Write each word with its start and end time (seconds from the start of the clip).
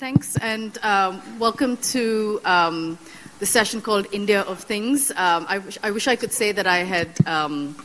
Thanks 0.00 0.38
and 0.38 0.78
um, 0.78 1.20
welcome 1.38 1.76
to 1.92 2.40
um, 2.46 2.96
the 3.38 3.44
session 3.44 3.82
called 3.82 4.06
India 4.12 4.40
of 4.40 4.58
Things. 4.60 5.10
Um, 5.10 5.44
I, 5.46 5.58
wish, 5.58 5.76
I, 5.82 5.90
wish, 5.90 6.08
I 6.08 6.16
could 6.16 6.32
say 6.32 6.52
that 6.52 6.66
I 6.66 6.78
had 6.78 7.10
um, 7.26 7.76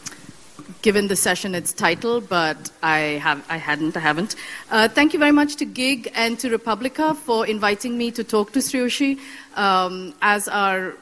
given 0.81 1.09
the 1.09 1.17
session 1.17 1.53
its 1.53 1.73
title, 1.73 2.21
but 2.21 2.71
I, 2.81 3.19
have, 3.19 3.45
I 3.49 3.57
hadn't. 3.57 3.97
I 3.97 3.99
haven't. 3.99 4.37
Uh, 4.71 4.87
thank 4.87 5.11
you 5.11 5.19
very 5.19 5.33
much 5.33 5.57
to 5.57 5.65
GIG 5.65 6.09
and 6.15 6.39
to 6.39 6.49
Republica 6.49 7.15
for 7.15 7.45
inviting 7.47 7.97
me 7.97 8.11
to 8.11 8.23
talk 8.23 8.53
to 8.53 8.59
Sreowshi 8.59 9.19
um, 9.57 10.13
as 10.21 10.47
our 10.47 10.93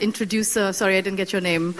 introducer. 0.00 0.72
Sorry, 0.72 0.96
I 0.96 1.02
didn't 1.02 1.18
get 1.18 1.34
your 1.34 1.42
name. 1.42 1.74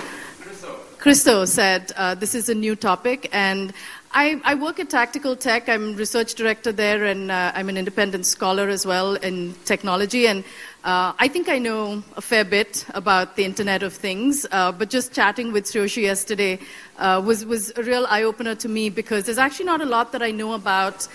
Christo 0.98 1.44
said 1.44 1.92
uh, 1.96 2.14
this 2.16 2.34
is 2.34 2.48
a 2.48 2.54
new 2.54 2.74
topic, 2.74 3.28
and 3.32 3.72
I, 4.18 4.40
I, 4.44 4.54
work 4.54 4.80
at 4.80 4.88
Tactical 4.88 5.36
Tech. 5.36 5.68
I'm 5.68 5.94
research 5.94 6.36
director 6.36 6.72
there, 6.72 7.04
and 7.04 7.30
uh, 7.30 7.52
I'm 7.54 7.68
an 7.68 7.76
independent 7.76 8.24
scholar 8.24 8.70
as 8.70 8.86
well 8.86 9.16
in 9.16 9.54
technology. 9.66 10.26
And 10.26 10.42
uh, 10.84 11.12
I 11.18 11.28
think 11.28 11.50
I 11.50 11.58
know 11.58 12.02
a 12.16 12.22
fair 12.22 12.42
bit 12.42 12.86
about 12.94 13.36
the 13.36 13.44
Internet 13.44 13.82
of 13.82 13.92
Things. 13.92 14.46
Uh, 14.50 14.72
but 14.72 14.88
just 14.88 15.12
chatting 15.12 15.52
with 15.52 15.66
Sreowshi 15.66 16.00
yesterday 16.00 16.58
uh, 16.96 17.20
was 17.22 17.44
was 17.44 17.74
a 17.76 17.82
real 17.82 18.06
eye 18.08 18.22
opener 18.22 18.54
to 18.54 18.70
me 18.70 18.88
because 18.88 19.26
there's 19.26 19.36
actually 19.36 19.66
not 19.66 19.82
a 19.82 19.84
lot 19.84 20.12
that 20.12 20.22
I 20.22 20.30
know 20.30 20.54
about 20.54 21.06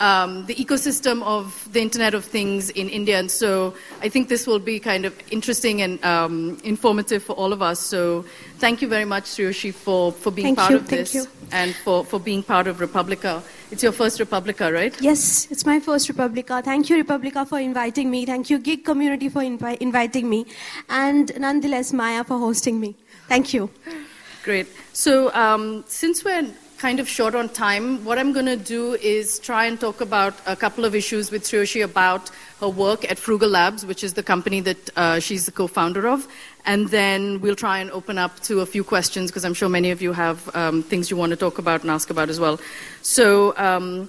um, 0.00 0.46
the 0.46 0.54
ecosystem 0.54 1.22
of 1.22 1.68
the 1.72 1.80
Internet 1.80 2.14
of 2.14 2.24
Things 2.24 2.70
in 2.70 2.88
India. 2.88 3.18
And 3.18 3.30
so 3.30 3.74
I 4.00 4.08
think 4.08 4.28
this 4.28 4.46
will 4.46 4.58
be 4.58 4.78
kind 4.78 5.04
of 5.04 5.14
interesting 5.30 5.82
and 5.82 6.02
um, 6.04 6.58
informative 6.64 7.22
for 7.22 7.34
all 7.34 7.52
of 7.52 7.62
us. 7.62 7.80
So 7.80 8.24
thank 8.58 8.82
you 8.82 8.88
very 8.88 9.04
much, 9.04 9.24
Sreowshi, 9.24 9.74
for, 9.74 10.12
for 10.12 10.30
being 10.30 10.54
thank 10.54 10.58
part 10.58 10.70
you, 10.70 10.76
of 10.76 10.88
this 10.88 11.14
you. 11.14 11.26
and 11.52 11.74
for, 11.74 12.04
for 12.04 12.20
being 12.20 12.42
part 12.42 12.66
of 12.66 12.80
Republica. 12.80 13.42
It's 13.70 13.82
your 13.82 13.92
first 13.92 14.18
Republica, 14.18 14.72
right? 14.72 14.98
Yes, 15.00 15.48
it's 15.50 15.66
my 15.66 15.78
first 15.80 16.08
Republica. 16.08 16.62
Thank 16.62 16.88
you, 16.88 16.96
Republica, 16.96 17.44
for 17.44 17.60
inviting 17.60 18.10
me. 18.10 18.24
Thank 18.24 18.48
you, 18.50 18.58
Gig 18.58 18.84
Community, 18.84 19.28
for 19.28 19.42
invi- 19.42 19.76
inviting 19.78 20.28
me. 20.28 20.46
And 20.88 21.30
nonetheless, 21.38 21.92
Maya, 21.92 22.24
for 22.24 22.38
hosting 22.38 22.80
me. 22.80 22.96
Thank 23.28 23.52
you. 23.52 23.68
Great. 24.42 24.68
So 24.94 25.32
um, 25.34 25.84
since 25.86 26.24
we're 26.24 26.48
kind 26.78 27.00
of 27.00 27.08
short 27.08 27.34
on 27.34 27.48
time. 27.48 28.04
What 28.04 28.18
I'm 28.18 28.32
going 28.32 28.46
to 28.46 28.56
do 28.56 28.94
is 28.94 29.40
try 29.40 29.66
and 29.66 29.78
talk 29.80 30.00
about 30.00 30.34
a 30.46 30.54
couple 30.54 30.84
of 30.84 30.94
issues 30.94 31.30
with 31.30 31.42
Sreowshi 31.42 31.82
about 31.84 32.30
her 32.60 32.68
work 32.68 33.10
at 33.10 33.18
Frugal 33.18 33.48
Labs, 33.48 33.84
which 33.84 34.04
is 34.04 34.14
the 34.14 34.22
company 34.22 34.60
that 34.60 34.90
uh, 34.96 35.18
she's 35.18 35.44
the 35.44 35.52
co-founder 35.52 36.08
of. 36.08 36.28
And 36.64 36.88
then 36.88 37.40
we'll 37.40 37.56
try 37.56 37.78
and 37.80 37.90
open 37.90 38.16
up 38.16 38.38
to 38.40 38.60
a 38.60 38.66
few 38.66 38.84
questions 38.84 39.30
because 39.30 39.44
I'm 39.44 39.54
sure 39.54 39.68
many 39.68 39.90
of 39.90 40.00
you 40.00 40.12
have 40.12 40.54
um, 40.54 40.84
things 40.84 41.10
you 41.10 41.16
want 41.16 41.30
to 41.30 41.36
talk 41.36 41.58
about 41.58 41.82
and 41.82 41.90
ask 41.90 42.10
about 42.10 42.30
as 42.30 42.38
well. 42.38 42.60
So 43.02 43.56
um, 43.56 44.08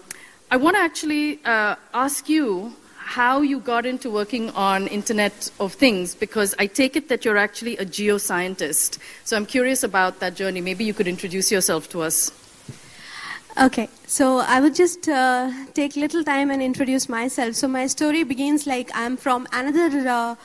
I 0.52 0.58
want 0.58 0.76
to 0.76 0.81
actually 0.81 1.39
uh, 1.45 1.76
ask 1.94 2.30
you 2.30 2.76
how 2.98 3.42
you 3.42 3.59
got 3.59 3.88
into 3.88 4.11
working 4.11 4.52
on 4.52 4.86
Internet 4.86 5.50
of 5.59 5.73
Things 5.73 6.14
because 6.14 6.54
I 6.59 6.67
take 6.67 6.95
it 6.95 7.09
that 7.09 7.26
you're 7.26 7.38
actually 7.38 7.78
a 7.78 7.86
geoscientist. 7.86 9.00
So 9.23 9.36
I'm 9.36 9.48
curious 9.48 9.83
about 9.83 10.20
that 10.20 10.36
journey. 10.36 10.61
Maybe 10.61 10.86
you 10.86 10.94
could 10.94 11.08
introduce 11.08 11.52
yourself 11.52 11.89
to 11.89 12.04
us. 12.04 12.31
Okay, 13.58 13.89
so 14.05 14.38
I 14.38 14.61
would 14.61 14.75
just 14.75 15.09
uh, 15.09 15.52
take 15.73 15.95
little 15.95 16.23
time 16.23 16.50
and 16.50 16.61
introduce 16.61 17.09
myself. 17.09 17.55
So 17.55 17.67
my 17.67 17.88
story 17.88 18.23
begins 18.23 18.66
like 18.67 18.89
I'm 18.94 19.17
from 19.17 19.47
another 19.52 20.08
uh, 20.08 20.36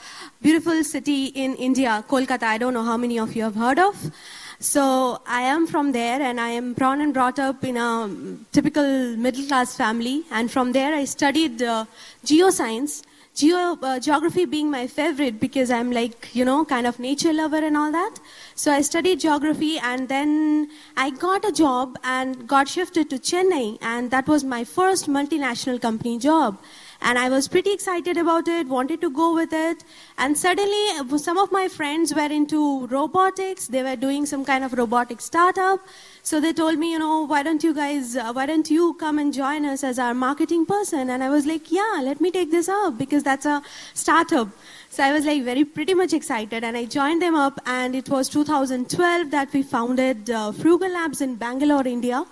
beautiful 0.43 0.83
city 0.83 1.27
in 1.27 1.55
India, 1.57 2.03
Kolkata. 2.09 2.45
I 2.45 2.59
don't 2.59 2.75
know 2.75 2.83
how 2.83 2.97
many 2.97 3.19
of 3.19 3.37
you 3.37 3.43
have 3.43 3.55
heard 3.55 3.79
of. 3.79 4.11
So 4.59 5.21
I 5.27 5.43
am 5.43 5.67
from 5.67 5.93
there, 5.93 6.21
and 6.21 6.41
I 6.41 6.49
am 6.49 6.73
born 6.73 7.03
and 7.03 7.13
brought 7.13 7.39
up 7.39 7.63
in 7.63 7.77
a 7.77 8.11
typical 8.53 9.17
middle 9.17 9.47
class 9.47 9.77
family. 9.77 10.25
And 10.33 10.51
from 10.51 10.73
there, 10.73 10.95
I 10.95 11.05
studied 11.05 11.63
uh, 11.63 11.85
geoscience 12.25 13.03
Geo, 13.35 13.77
uh, 13.83 13.99
geography 13.99 14.45
being 14.45 14.71
my 14.71 14.87
favorite 14.87 15.41
because 15.41 15.69
I'm 15.69 15.91
like, 15.91 16.33
you 16.35 16.45
know, 16.45 16.65
kind 16.65 16.87
of 16.87 17.01
nature 17.01 17.33
lover 17.33 17.57
and 17.57 17.77
all 17.77 17.91
that. 17.91 18.15
So 18.55 18.71
I 18.71 18.81
studied 18.83 19.19
geography 19.19 19.77
and 19.77 20.09
then 20.09 20.71
I 20.97 21.11
got 21.11 21.45
a 21.45 21.51
job 21.51 21.99
and 22.05 22.47
got 22.47 22.69
shifted 22.69 23.11
to 23.11 23.19
Chennai 23.19 23.79
and 23.83 24.13
that 24.13 24.29
was 24.29 24.45
my 24.45 24.63
first 24.63 25.09
multinational 25.09 25.83
company 25.83 26.17
job. 26.17 26.59
And 27.07 27.19
I 27.19 27.29
was 27.29 27.49
pretty 27.49 27.71
excited 27.71 28.17
about 28.17 28.49
it, 28.49 28.67
wanted 28.67 29.03
to 29.03 29.11
go 29.11 29.35
with 29.35 29.53
it. 29.53 29.85
And 30.17 30.39
suddenly, 30.39 31.19
some 31.19 31.37
of 31.37 31.53
my 31.53 31.69
friends 31.69 32.15
were 32.15 32.33
into 32.37 32.87
robotics. 32.87 33.67
They 33.67 33.83
were 33.83 33.95
doing 33.95 34.25
some 34.25 34.43
kind 34.43 34.65
of 34.65 34.73
robotic 34.73 35.21
startup. 35.21 35.81
So 36.23 36.41
they 36.41 36.55
told 36.55 36.79
me, 36.79 36.93
you 36.93 36.99
know, 36.99 37.27
why 37.27 37.43
don't 37.43 37.63
you 37.63 37.75
guys, 37.75 38.17
uh, 38.17 38.33
why 38.33 38.47
don't 38.47 38.71
you 38.71 38.95
come 38.95 39.19
and 39.19 39.35
join 39.35 39.67
us 39.67 39.85
as 39.85 39.99
our 39.99 40.15
marketing 40.15 40.65
person? 40.65 41.11
And 41.11 41.23
I 41.23 41.29
was 41.29 41.45
like, 41.45 41.71
yeah, 41.71 42.01
let 42.03 42.23
me 42.23 42.31
take 42.31 42.51
this 42.51 42.71
up 42.71 42.97
because 42.97 43.23
that's 43.23 43.45
a 43.45 43.63
startup. 43.93 44.49
So 44.89 45.05
I 45.05 45.13
was 45.13 45.27
like 45.27 45.45
very 45.45 45.67
pretty 45.67 45.93
much 45.93 46.15
excited 46.15 46.65
and 46.65 46.75
I 46.75 46.87
joined 46.87 47.21
them 47.21 47.35
up 47.35 47.61
and 47.67 47.95
it 47.95 48.09
was 48.09 48.31
2012 48.31 49.31
that 49.31 49.53
we 49.53 49.63
founded 49.63 50.31
uh, 50.31 50.53
Frugal 50.53 50.91
Labs 50.91 51.21
in 51.21 51.35
Bangalore, 51.35 51.87
India. 51.87 52.25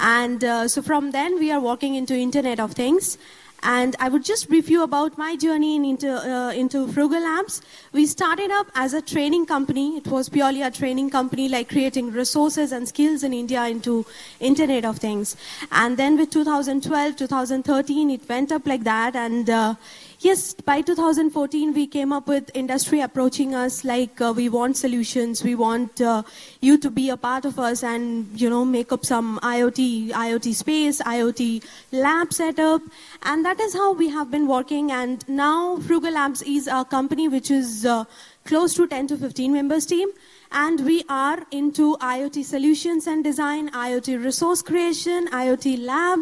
And 0.00 0.42
uh, 0.42 0.66
so 0.66 0.82
from 0.82 1.12
then 1.12 1.38
we 1.38 1.52
are 1.52 1.60
walking 1.60 1.94
into 1.94 2.16
Internet 2.16 2.58
of 2.58 2.72
Things. 2.72 3.16
And 3.62 3.96
I 3.98 4.08
would 4.08 4.24
just 4.24 4.48
brief 4.48 4.70
you 4.70 4.82
about 4.82 5.18
my 5.18 5.34
journey 5.36 5.76
into, 5.76 6.10
uh, 6.10 6.52
into 6.52 6.86
Frugal 6.88 7.20
Labs. 7.20 7.60
We 7.92 8.06
started 8.06 8.50
up 8.50 8.68
as 8.74 8.94
a 8.94 9.02
training 9.02 9.46
company. 9.46 9.96
It 9.96 10.06
was 10.06 10.28
purely 10.28 10.62
a 10.62 10.70
training 10.70 11.10
company, 11.10 11.48
like 11.48 11.68
creating 11.68 12.12
resources 12.12 12.72
and 12.72 12.88
skills 12.88 13.22
in 13.24 13.32
India 13.32 13.64
into 13.66 14.06
Internet 14.40 14.84
of 14.84 14.98
Things. 14.98 15.36
And 15.72 15.96
then 15.96 16.16
with 16.16 16.30
2012, 16.30 17.16
2013, 17.16 18.10
it 18.10 18.28
went 18.28 18.52
up 18.52 18.66
like 18.66 18.84
that. 18.84 19.16
And 19.16 19.50
uh, 19.50 19.74
Yes, 20.20 20.52
by 20.52 20.80
2014, 20.80 21.74
we 21.74 21.86
came 21.86 22.12
up 22.12 22.26
with 22.26 22.50
industry 22.52 23.00
approaching 23.00 23.54
us 23.54 23.84
like 23.84 24.20
uh, 24.20 24.32
we 24.34 24.48
want 24.48 24.76
solutions, 24.76 25.44
we 25.44 25.54
want 25.54 26.00
uh, 26.00 26.24
you 26.60 26.76
to 26.78 26.90
be 26.90 27.08
a 27.08 27.16
part 27.16 27.44
of 27.44 27.56
us 27.60 27.84
and 27.84 28.26
you 28.34 28.50
know 28.50 28.64
make 28.64 28.90
up 28.90 29.06
some 29.06 29.38
IoT, 29.44 30.10
IoT 30.10 30.54
space, 30.54 31.00
IoT 31.02 31.64
lab 31.92 32.32
setup, 32.32 32.82
and 33.22 33.44
that 33.44 33.60
is 33.60 33.74
how 33.74 33.92
we 33.92 34.08
have 34.08 34.28
been 34.28 34.48
working. 34.48 34.90
And 34.90 35.22
now 35.28 35.78
Frugal 35.78 36.14
Labs 36.14 36.42
is 36.42 36.66
a 36.66 36.84
company 36.84 37.28
which 37.28 37.52
is 37.52 37.86
uh, 37.86 38.04
close 38.44 38.74
to 38.74 38.88
10 38.88 39.06
to 39.08 39.16
15 39.16 39.52
members 39.52 39.86
team. 39.86 40.08
And 40.50 40.84
we 40.84 41.04
are 41.08 41.46
into 41.52 41.96
IoT 41.98 42.44
solutions 42.44 43.06
and 43.06 43.22
design, 43.22 43.70
IoT 43.70 44.24
resource 44.24 44.62
creation, 44.62 45.28
IoT 45.28 45.84
lab, 45.84 46.20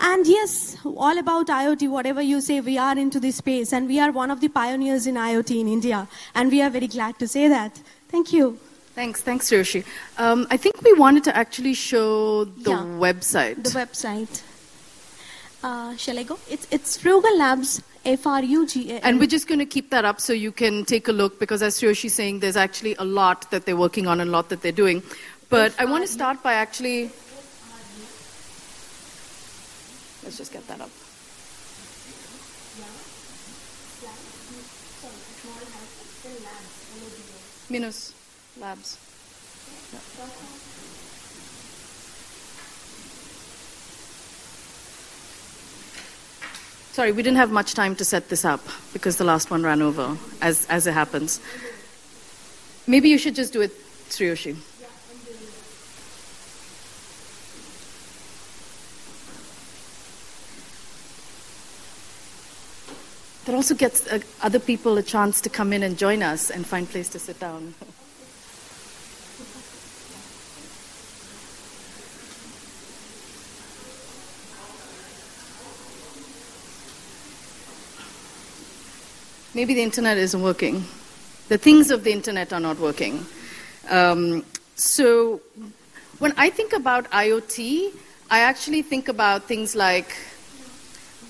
and 0.00 0.26
yes, 0.26 0.76
all 0.84 1.18
about 1.18 1.48
IoT, 1.48 1.90
whatever 1.90 2.22
you 2.22 2.40
say, 2.40 2.60
we 2.60 2.78
are 2.78 2.96
into 2.96 3.20
this 3.20 3.36
space 3.36 3.72
and 3.72 3.86
we 3.86 4.00
are 4.00 4.10
one 4.10 4.30
of 4.30 4.40
the 4.40 4.48
pioneers 4.48 5.06
in 5.06 5.16
IoT 5.16 5.60
in 5.60 5.68
India. 5.68 6.08
And 6.34 6.50
we 6.50 6.62
are 6.62 6.70
very 6.70 6.86
glad 6.86 7.18
to 7.18 7.28
say 7.28 7.48
that. 7.48 7.80
Thank 8.08 8.32
you. 8.32 8.58
Thanks, 8.94 9.20
thanks, 9.20 9.52
Yoshi. 9.52 9.84
Um, 10.18 10.46
I 10.50 10.56
think 10.56 10.82
we 10.82 10.92
wanted 10.94 11.24
to 11.24 11.36
actually 11.36 11.74
show 11.74 12.44
the 12.44 12.70
yeah, 12.70 12.84
website. 12.98 13.62
The 13.62 13.70
website. 13.70 14.42
Uh, 15.62 15.94
shall 15.96 16.18
I 16.18 16.22
go? 16.22 16.38
It's, 16.48 16.66
it's 16.70 16.96
Frugal 16.96 17.36
Labs, 17.38 17.82
F-R-U-G-A. 18.04 19.04
And 19.04 19.20
we're 19.20 19.26
just 19.26 19.46
going 19.46 19.58
to 19.58 19.66
keep 19.66 19.90
that 19.90 20.06
up 20.06 20.20
so 20.20 20.32
you 20.32 20.50
can 20.50 20.86
take 20.86 21.08
a 21.08 21.12
look 21.12 21.38
because 21.38 21.62
as 21.62 21.80
Yoshi 21.80 22.08
saying, 22.08 22.40
there's 22.40 22.56
actually 22.56 22.94
a 22.98 23.04
lot 23.04 23.50
that 23.50 23.66
they're 23.66 23.76
working 23.76 24.06
on 24.06 24.20
and 24.20 24.30
a 24.30 24.32
lot 24.32 24.48
that 24.48 24.62
they're 24.62 24.72
doing. 24.72 25.02
But 25.50 25.74
I 25.78 25.84
want 25.84 26.04
to 26.06 26.08
start 26.10 26.42
by 26.42 26.54
actually 26.54 27.10
Let's 30.22 30.36
just 30.36 30.52
get 30.52 30.66
that 30.68 30.80
up. 30.80 30.90
Minus 37.70 38.12
labs. 38.60 38.98
Sorry, 46.92 47.12
we 47.12 47.22
didn't 47.22 47.38
have 47.38 47.50
much 47.50 47.74
time 47.74 47.94
to 47.96 48.04
set 48.04 48.28
this 48.28 48.44
up 48.44 48.60
because 48.92 49.16
the 49.16 49.24
last 49.24 49.50
one 49.50 49.62
ran 49.62 49.80
over, 49.80 50.18
as, 50.42 50.66
as 50.66 50.86
it 50.86 50.92
happens. 50.92 51.40
Maybe 52.86 53.08
you 53.08 53.16
should 53.16 53.36
just 53.36 53.52
do 53.52 53.60
it, 53.60 53.72
Sreowshi. 54.10 54.56
That 63.50 63.56
also 63.56 63.74
gets 63.74 64.06
uh, 64.06 64.20
other 64.42 64.60
people 64.60 64.96
a 64.96 65.02
chance 65.02 65.40
to 65.40 65.48
come 65.50 65.72
in 65.72 65.82
and 65.82 65.98
join 65.98 66.22
us 66.22 66.50
and 66.50 66.64
find 66.64 66.88
place 66.88 67.08
to 67.08 67.18
sit 67.18 67.40
down. 67.40 67.74
Maybe 79.52 79.74
the 79.74 79.82
internet 79.82 80.16
isn't 80.16 80.40
working. 80.40 80.84
The 81.48 81.58
things 81.58 81.90
of 81.90 82.04
the 82.04 82.12
internet 82.12 82.52
are 82.52 82.60
not 82.60 82.78
working. 82.78 83.26
Um, 83.88 84.44
so 84.76 85.40
when 86.20 86.34
I 86.36 86.50
think 86.50 86.72
about 86.72 87.10
IoT, 87.10 87.96
I 88.30 88.42
actually 88.42 88.82
think 88.82 89.08
about 89.08 89.48
things 89.48 89.74
like 89.74 90.14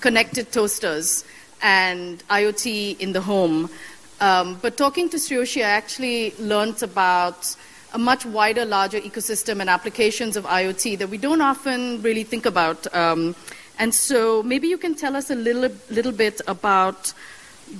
connected 0.01 0.51
toasters 0.51 1.23
and 1.61 2.23
IoT 2.27 2.99
in 2.99 3.13
the 3.13 3.21
home. 3.21 3.69
Um, 4.19 4.59
but 4.61 4.77
talking 4.77 5.09
to 5.09 5.17
Sreowshi, 5.17 5.61
I 5.61 5.69
actually 5.69 6.33
learned 6.37 6.83
about 6.83 7.55
a 7.93 7.97
much 7.97 8.25
wider, 8.25 8.65
larger 8.65 8.99
ecosystem 8.99 9.59
and 9.59 9.69
applications 9.69 10.37
of 10.37 10.45
IoT 10.45 10.97
that 10.99 11.09
we 11.09 11.17
don't 11.17 11.41
often 11.41 12.01
really 12.01 12.23
think 12.23 12.45
about. 12.45 12.93
Um, 12.95 13.35
and 13.79 13.93
so 13.93 14.43
maybe 14.43 14.67
you 14.67 14.77
can 14.77 14.95
tell 14.95 15.15
us 15.15 15.29
a 15.29 15.35
little, 15.35 15.69
little 15.89 16.11
bit 16.11 16.39
about 16.47 17.13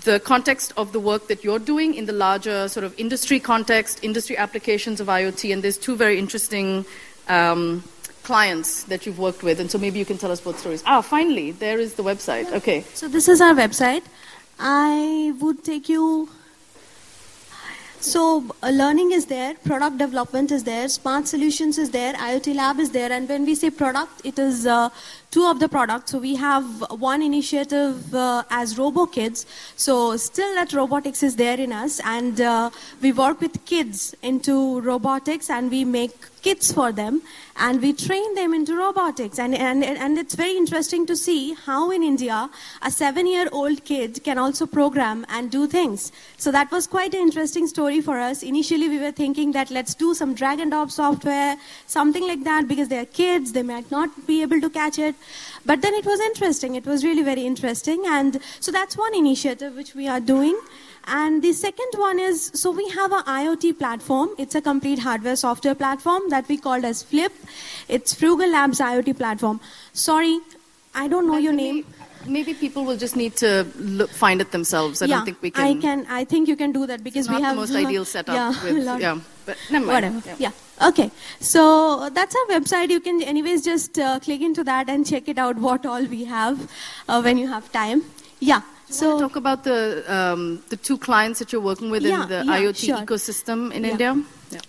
the 0.03 0.19
context 0.21 0.73
of 0.77 0.93
the 0.93 0.99
work 0.99 1.27
that 1.27 1.43
you're 1.43 1.59
doing 1.59 1.93
in 1.93 2.05
the 2.05 2.13
larger 2.13 2.67
sort 2.69 2.83
of 2.83 2.97
industry 2.99 3.39
context, 3.39 3.99
industry 4.03 4.37
applications 4.37 4.99
of 4.99 5.07
IoT, 5.07 5.53
and 5.53 5.63
there's 5.63 5.77
two 5.77 5.95
very 5.95 6.17
interesting 6.17 6.85
um, 7.27 7.83
clients 8.23 8.83
that 8.83 9.05
you've 9.05 9.19
worked 9.19 9.43
with, 9.43 9.59
and 9.59 9.69
so 9.69 9.77
maybe 9.77 9.99
you 9.99 10.05
can 10.05 10.17
tell 10.17 10.31
us 10.31 10.41
both 10.41 10.59
stories. 10.59 10.83
Ah, 10.85 11.01
finally, 11.01 11.51
there 11.51 11.79
is 11.79 11.95
the 11.95 12.03
website. 12.03 12.49
Yeah. 12.49 12.57
Okay. 12.57 12.81
So 12.93 13.07
this 13.07 13.27
is 13.27 13.41
our 13.41 13.53
website. 13.53 14.03
I 14.59 15.33
would 15.39 15.63
take 15.63 15.89
you. 15.89 16.29
So 17.99 18.43
uh, 18.63 18.69
learning 18.69 19.11
is 19.11 19.27
there, 19.27 19.53
product 19.63 19.99
development 19.99 20.51
is 20.51 20.63
there, 20.63 20.89
smart 20.89 21.27
solutions 21.27 21.77
is 21.77 21.91
there, 21.91 22.13
IoT 22.13 22.55
lab 22.55 22.79
is 22.79 22.89
there, 22.89 23.11
and 23.11 23.29
when 23.29 23.45
we 23.45 23.53
say 23.53 23.69
product, 23.69 24.25
it 24.25 24.39
is 24.39 24.65
uh, 24.65 24.89
two 25.31 25.45
of 25.45 25.59
the 25.59 25.69
products. 25.69 26.11
So 26.11 26.19
we 26.19 26.35
have 26.35 26.65
one 26.91 27.21
initiative 27.21 28.13
uh, 28.13 28.43
as 28.49 28.75
RoboKids. 28.75 29.45
So 29.77 30.17
still 30.17 30.53
that 30.55 30.73
robotics 30.73 31.23
is 31.23 31.37
there 31.37 31.59
in 31.59 31.71
us, 31.71 32.01
and 32.03 32.39
uh, 32.41 32.69
we 33.01 33.11
work 33.11 33.39
with 33.41 33.65
kids 33.65 34.13
into 34.21 34.81
robotics, 34.81 35.49
and 35.49 35.71
we 35.71 35.85
make 35.85 36.11
kits 36.41 36.71
for 36.71 36.91
them. 36.91 37.21
And 37.55 37.81
we 37.81 37.93
train 37.93 38.33
them 38.35 38.53
into 38.53 38.75
robotics. 38.75 39.37
And, 39.37 39.53
and, 39.53 39.83
and 39.83 40.17
it's 40.17 40.35
very 40.35 40.57
interesting 40.57 41.05
to 41.05 41.15
see 41.15 41.53
how 41.53 41.91
in 41.91 42.01
india 42.01 42.49
a 42.81 42.89
seven 42.89 43.27
year 43.27 43.47
old 43.51 43.83
kid 43.85 44.23
can 44.23 44.37
also 44.37 44.65
program 44.65 45.25
and 45.29 45.51
do 45.51 45.67
things. 45.67 46.11
So 46.37 46.51
that 46.51 46.71
was 46.71 46.87
quite 46.87 47.13
an 47.13 47.21
interesting 47.21 47.67
story 47.67 48.01
for 48.01 48.19
us. 48.19 48.41
Initially 48.41 48.89
we 48.89 48.99
were 48.99 49.11
thinking 49.11 49.51
that 49.51 49.69
let's 49.69 49.93
do 49.93 50.13
some 50.13 50.33
drag 50.33 50.59
and 50.59 50.71
drop 50.71 50.91
software 50.91 51.57
something 51.85 52.25
like 52.27 52.43
that 52.45 52.67
because 52.67 52.87
they're 52.87 53.05
kids. 53.05 53.51
They 53.51 53.63
might 53.63 53.91
not 53.91 54.09
be 54.25 54.41
able 54.41 54.61
to 54.61 54.69
catch 54.69 54.97
it 54.97 55.15
but 55.65 55.81
then 55.81 55.93
it 55.93 56.05
was 56.05 56.19
interesting 56.19 56.75
it 56.75 56.85
was 56.85 57.03
really 57.03 57.23
very 57.23 57.45
interesting 57.45 58.03
and 58.07 58.39
so 58.59 58.71
that's 58.71 58.97
one 58.97 59.13
initiative 59.15 59.75
which 59.75 59.93
we 59.95 60.07
are 60.07 60.19
doing 60.19 60.57
and 61.07 61.41
the 61.41 61.51
second 61.53 61.91
one 61.95 62.19
is 62.19 62.51
so 62.53 62.71
we 62.71 62.87
have 62.89 63.11
an 63.11 63.23
IoT 63.23 63.79
platform. 63.79 64.29
It's 64.37 64.55
a 64.55 64.61
complete 64.61 64.99
hardware 64.99 65.35
software 65.35 65.75
platform 65.75 66.29
that 66.29 66.47
we 66.47 66.57
called 66.57 66.85
as 66.85 67.01
Flip. 67.01 67.31
It's 67.87 68.13
Frugal 68.13 68.49
Labs 68.51 68.79
IoT 68.79 69.17
platform. 69.17 69.59
Sorry, 69.93 70.39
I 70.93 71.07
don't 71.07 71.27
know 71.27 71.37
your 71.37 71.53
name. 71.53 71.85
Maybe 72.27 72.53
people 72.53 72.85
will 72.85 72.97
just 72.97 73.15
need 73.15 73.35
to 73.37 73.65
look, 73.77 74.11
find 74.11 74.41
it 74.41 74.51
themselves. 74.51 75.01
I 75.01 75.05
yeah, 75.05 75.15
don't 75.15 75.25
think 75.25 75.41
we 75.41 75.49
can. 75.49 75.65
I 75.65 75.81
can. 75.81 76.05
I 76.07 76.23
think 76.23 76.47
you 76.47 76.55
can 76.55 76.71
do 76.71 76.85
that 76.85 77.03
because 77.03 77.27
we 77.27 77.41
have 77.41 77.55
the 77.55 77.61
most 77.61 77.73
ideal 77.73 78.05
setup. 78.15 78.35
Yeah, 78.35 78.49
with, 78.63 78.85
yeah. 79.01 79.19
But 79.45 79.57
never 79.71 79.85
mind. 79.87 80.13
Whatever. 80.13 80.29
Yeah. 80.29 80.35
yeah. 80.37 80.51
Okay. 80.81 81.11
So 81.39 82.09
that's 82.09 82.35
our 82.35 82.59
website. 82.59 82.89
You 82.89 82.99
can, 82.99 83.21
anyways, 83.21 83.63
just 83.63 83.99
uh, 83.99 84.19
click 84.19 84.41
into 84.41 84.63
that 84.63 84.89
and 84.89 85.05
check 85.05 85.27
it 85.27 85.37
out. 85.37 85.57
What 85.57 85.85
all 85.85 86.03
we 86.05 86.25
have 86.25 86.69
uh, 87.07 87.21
when 87.21 87.37
you 87.37 87.47
have 87.47 87.71
time. 87.71 88.03
Yeah. 88.39 88.61
So 88.89 89.19
talk 89.19 89.37
about 89.37 89.63
the 89.63 90.03
um, 90.13 90.61
the 90.69 90.75
two 90.75 90.97
clients 90.97 91.39
that 91.39 91.53
you're 91.53 91.61
working 91.61 91.91
with 91.91 92.03
yeah, 92.03 92.23
in 92.23 92.29
the 92.29 92.43
yeah, 92.45 92.59
IoT 92.59 92.85
sure. 92.85 92.97
ecosystem 92.97 93.71
in 93.71 93.85
yeah. 93.85 93.91
India. 93.91 94.23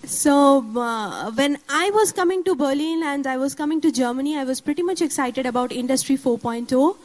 So 0.05 0.64
uh, 0.79 1.32
when 1.32 1.59
I 1.69 1.91
was 1.91 2.12
coming 2.12 2.44
to 2.44 2.55
Berlin 2.55 3.03
and 3.03 3.26
I 3.26 3.37
was 3.37 3.55
coming 3.55 3.81
to 3.81 3.91
Germany, 3.91 4.37
I 4.38 4.44
was 4.44 4.61
pretty 4.61 4.82
much 4.82 5.03
excited 5.03 5.44
about 5.44 5.73
Industry 5.73 6.17
4.0 6.17 6.97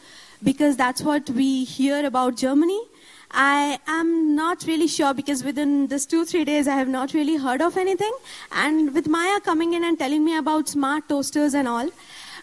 because 0.43 0.77
that's 0.77 1.01
what 1.01 1.27
we 1.31 1.63
hear 1.63 2.05
about 2.05 2.37
Germany. 2.37 2.79
I 3.31 3.79
am 3.87 4.35
not 4.35 4.63
really 4.65 4.87
sure 4.87 5.13
because 5.13 5.43
within 5.43 5.87
this 5.87 6.05
two, 6.05 6.25
three 6.25 6.45
days, 6.45 6.67
I 6.67 6.75
have 6.75 6.87
not 6.87 7.13
really 7.13 7.35
heard 7.35 7.61
of 7.61 7.77
anything. 7.77 8.13
And 8.51 8.93
with 8.93 9.07
Maya 9.07 9.39
coming 9.41 9.73
in 9.73 9.83
and 9.83 9.99
telling 9.99 10.23
me 10.23 10.37
about 10.37 10.69
smart 10.69 11.09
toasters 11.09 11.53
and 11.53 11.67
all, 11.67 11.89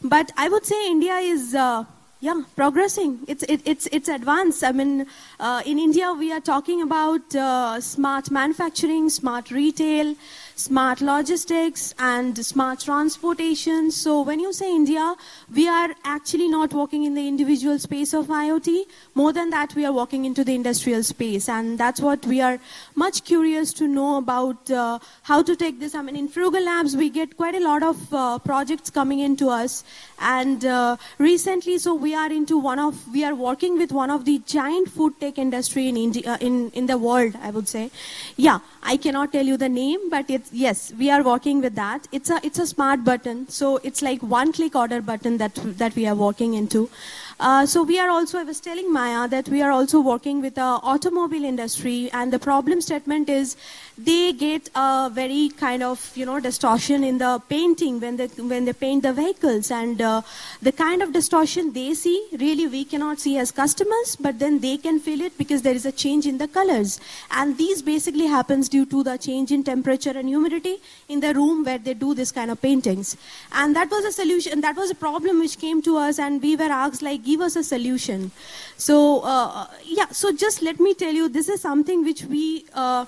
but 0.02 0.30
I 0.36 0.48
would 0.48 0.66
say 0.66 0.88
India 0.88 1.16
is 1.16 1.54
uh, 1.54 1.84
yeah, 2.20 2.42
progressing. 2.56 3.20
It's 3.28 3.42
it, 3.44 3.60
it's 3.64 3.86
it's 3.92 4.08
advanced. 4.08 4.64
I 4.64 4.72
mean, 4.72 5.06
uh, 5.38 5.62
in 5.66 5.78
India 5.78 6.12
we 6.12 6.32
are 6.32 6.40
talking 6.40 6.80
about 6.82 7.34
uh, 7.34 7.80
smart 7.80 8.30
manufacturing, 8.30 9.10
smart 9.10 9.50
retail, 9.50 10.14
smart 10.56 11.00
logistics, 11.00 11.94
and 11.98 12.44
smart 12.44 12.80
transportation. 12.80 13.90
So 13.90 14.22
when 14.22 14.40
you 14.40 14.52
say 14.52 14.74
India, 14.74 15.14
we 15.54 15.68
are 15.68 15.90
actually 16.04 16.48
not 16.48 16.72
walking 16.72 17.04
in 17.04 17.14
the 17.14 17.26
individual 17.26 17.78
space 17.78 18.14
of 18.14 18.26
IoT. 18.26 18.84
More 19.14 19.32
than 19.32 19.50
that, 19.50 19.74
we 19.74 19.84
are 19.84 19.92
walking 19.92 20.24
into 20.24 20.44
the 20.44 20.54
industrial 20.54 21.02
space, 21.02 21.48
and 21.48 21.78
that's 21.78 22.00
what 22.00 22.24
we 22.26 22.40
are 22.40 22.58
much 22.94 23.24
curious 23.24 23.72
to 23.74 23.88
know 23.88 24.18
about 24.18 24.70
uh, 24.70 24.98
how 25.22 25.42
to 25.42 25.56
take 25.56 25.80
this. 25.80 25.94
I 25.94 26.02
mean, 26.02 26.16
in 26.16 26.28
Frugal 26.28 26.64
Labs, 26.64 26.96
we 26.96 27.10
get 27.10 27.36
quite 27.36 27.54
a 27.54 27.60
lot 27.60 27.82
of 27.82 28.14
uh, 28.14 28.38
projects 28.38 28.90
coming 28.90 29.20
into 29.20 29.48
us, 29.48 29.84
and 30.20 30.64
uh, 30.64 30.96
recently, 31.18 31.78
so 31.78 31.94
we 31.94 32.14
are 32.14 32.30
into 32.30 32.58
one 32.58 32.78
of 32.78 33.06
we 33.12 33.24
are 33.24 33.34
working 33.34 33.76
with 33.78 33.92
one 33.92 34.10
of 34.10 34.24
the 34.24 34.40
giant 34.46 34.88
food 34.88 35.18
tech 35.20 35.38
industry 35.38 35.88
in 35.88 35.96
India 35.96 36.38
in 36.40 36.70
in 36.70 36.86
the 36.86 36.98
world. 36.98 37.34
I 37.42 37.50
would 37.50 37.68
say, 37.68 37.90
yeah, 38.36 38.60
I 38.82 38.96
cannot 38.96 39.32
tell 39.32 39.44
you 39.44 39.56
the 39.56 39.68
name, 39.68 40.10
but 40.10 40.30
yes, 40.52 40.92
we 40.98 41.10
are 41.10 41.22
working 41.22 41.60
with 41.60 41.74
that. 41.74 42.06
It's 42.12 42.30
a 42.30 42.40
it's 42.42 42.58
a 42.58 42.66
smart 42.66 43.04
button, 43.04 43.48
so 43.48 43.78
it's 43.82 44.02
like 44.02 44.22
one 44.22 44.52
click 44.52 44.74
order 44.74 45.00
button 45.02 45.38
that 45.38 45.54
that 45.78 45.94
we 45.96 46.06
are 46.06 46.14
working 46.14 46.54
into. 46.54 46.88
Uh, 47.40 47.66
so 47.66 47.82
we 47.82 47.98
are 47.98 48.08
also, 48.08 48.38
I 48.38 48.44
was 48.44 48.60
telling 48.60 48.92
Maya 48.92 49.26
that 49.28 49.48
we 49.48 49.60
are 49.60 49.72
also 49.72 50.00
working 50.00 50.40
with 50.40 50.54
the 50.54 50.68
automobile 50.92 51.44
industry, 51.44 52.08
and 52.12 52.32
the 52.32 52.38
problem 52.38 52.80
statement 52.80 53.28
is 53.28 53.56
they 53.96 54.32
get 54.32 54.68
a 54.74 55.08
very 55.12 55.50
kind 55.50 55.82
of 55.82 56.16
you 56.16 56.26
know 56.26 56.40
distortion 56.40 57.04
in 57.04 57.18
the 57.18 57.40
painting 57.48 58.00
when 58.00 58.16
they 58.16 58.26
when 58.26 58.64
they 58.64 58.72
paint 58.72 59.04
the 59.04 59.12
vehicles, 59.12 59.70
and 59.70 60.02
uh, 60.02 60.20
the 60.62 60.72
kind 60.72 61.02
of 61.02 61.12
distortion 61.12 61.72
they 61.72 61.94
see 61.94 62.28
really 62.32 62.66
we 62.66 62.84
cannot 62.84 63.20
see 63.20 63.38
as 63.38 63.52
customers, 63.52 64.16
but 64.16 64.38
then 64.38 64.58
they 64.58 64.76
can 64.76 64.98
feel 64.98 65.20
it 65.20 65.38
because 65.38 65.62
there 65.62 65.74
is 65.74 65.86
a 65.86 65.92
change 65.92 66.26
in 66.26 66.38
the 66.38 66.48
colors, 66.48 67.00
and 67.30 67.56
these 67.56 67.82
basically 67.82 68.26
happens 68.26 68.68
due 68.68 68.84
to 68.84 69.04
the 69.04 69.16
change 69.16 69.52
in 69.52 69.62
temperature 69.62 70.10
and 70.10 70.28
humidity 70.28 70.80
in 71.08 71.20
the 71.20 71.32
room 71.32 71.64
where 71.64 71.78
they 71.78 71.94
do 71.94 72.14
this 72.14 72.32
kind 72.32 72.50
of 72.50 72.60
paintings, 72.60 73.16
and 73.52 73.76
that 73.76 73.90
was 73.90 74.04
a 74.04 74.12
solution. 74.12 74.60
That 74.60 74.76
was 74.76 74.90
a 74.90 74.96
problem 74.96 75.38
which 75.38 75.58
came 75.58 75.82
to 75.82 75.98
us, 75.98 76.18
and 76.18 76.42
we 76.42 76.56
were 76.56 76.64
asked 76.64 77.02
like 77.02 77.24
give 77.24 77.40
us 77.40 77.54
a 77.54 77.62
solution. 77.62 78.32
So 78.76 79.20
uh, 79.20 79.68
yeah, 79.84 80.08
so 80.08 80.32
just 80.32 80.62
let 80.62 80.80
me 80.80 80.94
tell 80.94 81.12
you, 81.12 81.28
this 81.28 81.48
is 81.48 81.60
something 81.60 82.04
which 82.04 82.24
we. 82.24 82.66
Uh, 82.74 83.04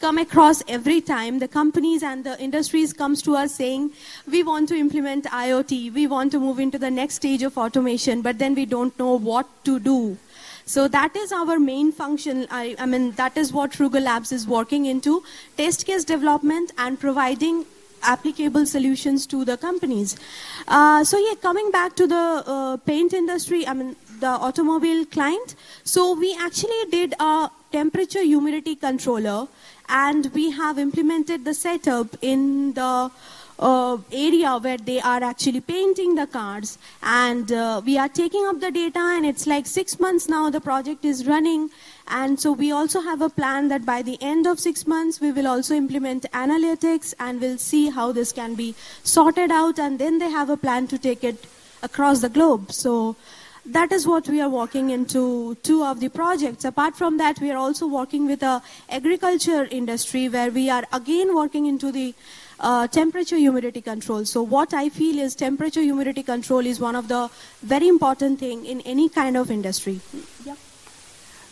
come 0.00 0.18
across 0.18 0.62
every 0.68 1.00
time. 1.00 1.38
The 1.38 1.48
companies 1.48 2.02
and 2.02 2.24
the 2.24 2.40
industries 2.40 2.92
comes 2.92 3.22
to 3.22 3.36
us 3.36 3.54
saying 3.54 3.92
we 4.30 4.42
want 4.42 4.68
to 4.68 4.76
implement 4.76 5.24
iot. 5.26 5.92
We 5.94 6.06
want 6.06 6.32
to 6.32 6.40
move 6.40 6.58
into 6.58 6.78
the 6.78 6.90
next 6.90 7.14
stage 7.16 7.42
of 7.42 7.58
automation 7.58 8.22
but 8.22 8.38
then 8.38 8.54
we 8.54 8.66
don't 8.66 8.98
know 8.98 9.18
what 9.18 9.46
to 9.64 9.78
do. 9.78 10.18
So 10.64 10.88
that 10.88 11.14
is 11.14 11.32
our 11.32 11.58
main 11.58 11.92
function. 11.92 12.46
I, 12.50 12.74
I 12.78 12.86
mean 12.86 13.12
that 13.12 13.36
is 13.36 13.52
what 13.52 13.74
frugal 13.74 14.02
labs 14.02 14.32
is 14.32 14.46
working 14.46 14.86
into 14.86 15.22
test 15.56 15.86
case 15.86 16.04
development 16.04 16.72
and 16.76 16.98
providing 16.98 17.64
applicable 18.02 18.66
solutions 18.66 19.26
to 19.26 19.44
the 19.44 19.56
companies. 19.56 20.16
Uh, 20.68 21.04
so 21.04 21.18
yeah 21.18 21.34
coming 21.40 21.70
back 21.70 21.96
to 21.96 22.06
the 22.06 22.44
uh, 22.46 22.76
paint 22.78 23.12
industry 23.12 23.66
i 23.66 23.72
mean 23.72 23.96
the 24.20 24.26
automobile 24.26 25.04
client. 25.06 25.54
So 25.84 26.14
we 26.14 26.36
actually 26.38 26.90
did 26.90 27.14
a 27.20 27.50
temperature 27.72 28.22
humidity 28.22 28.76
controller 28.76 29.48
and 29.88 30.32
we 30.34 30.50
have 30.50 30.78
implemented 30.78 31.44
the 31.44 31.54
setup 31.54 32.16
in 32.22 32.72
the 32.74 33.10
uh, 33.58 33.96
area 34.12 34.58
where 34.58 34.76
they 34.76 35.00
are 35.00 35.22
actually 35.22 35.60
painting 35.60 36.14
the 36.14 36.26
cars. 36.26 36.78
And 37.02 37.50
uh, 37.50 37.80
we 37.84 37.98
are 37.98 38.08
taking 38.08 38.44
up 38.46 38.60
the 38.60 38.70
data 38.70 38.98
and 38.98 39.24
it's 39.24 39.46
like 39.46 39.66
six 39.66 39.98
months 39.98 40.28
now 40.28 40.50
the 40.50 40.60
project 40.60 41.04
is 41.04 41.26
running. 41.26 41.70
And 42.08 42.38
so 42.38 42.52
we 42.52 42.70
also 42.70 43.00
have 43.00 43.20
a 43.20 43.30
plan 43.30 43.68
that 43.68 43.84
by 43.84 44.02
the 44.02 44.18
end 44.20 44.46
of 44.46 44.60
six 44.60 44.86
months 44.86 45.20
we 45.20 45.32
will 45.32 45.46
also 45.46 45.74
implement 45.74 46.30
analytics 46.32 47.14
and 47.18 47.40
we'll 47.40 47.58
see 47.58 47.90
how 47.90 48.12
this 48.12 48.32
can 48.32 48.54
be 48.54 48.74
sorted 49.02 49.50
out. 49.50 49.78
And 49.78 49.98
then 49.98 50.18
they 50.18 50.30
have 50.30 50.50
a 50.50 50.56
plan 50.56 50.86
to 50.88 50.98
take 50.98 51.24
it 51.24 51.46
across 51.82 52.20
the 52.20 52.28
globe. 52.28 52.72
So 52.72 53.16
that 53.66 53.92
is 53.92 54.06
what 54.06 54.28
we 54.28 54.40
are 54.40 54.48
working 54.48 54.90
into 54.90 55.56
two 55.62 55.84
of 55.84 56.00
the 56.00 56.08
projects. 56.08 56.64
Apart 56.64 56.96
from 56.96 57.18
that, 57.18 57.40
we 57.40 57.50
are 57.50 57.56
also 57.56 57.86
working 57.86 58.26
with 58.26 58.40
the 58.40 58.62
agriculture 58.88 59.66
industry 59.70 60.28
where 60.28 60.50
we 60.50 60.70
are 60.70 60.84
again 60.92 61.34
working 61.34 61.66
into 61.66 61.90
the 61.90 62.14
uh, 62.60 62.86
temperature 62.86 63.36
humidity 63.36 63.80
control. 63.80 64.24
So 64.24 64.42
what 64.42 64.72
I 64.72 64.88
feel 64.88 65.18
is 65.18 65.34
temperature 65.34 65.82
humidity 65.82 66.22
control 66.22 66.64
is 66.64 66.80
one 66.80 66.96
of 66.96 67.08
the 67.08 67.28
very 67.62 67.88
important 67.88 68.38
thing 68.38 68.64
in 68.64 68.80
any 68.82 69.08
kind 69.08 69.36
of 69.36 69.50
industry. 69.50 70.00
Yep. 70.44 70.58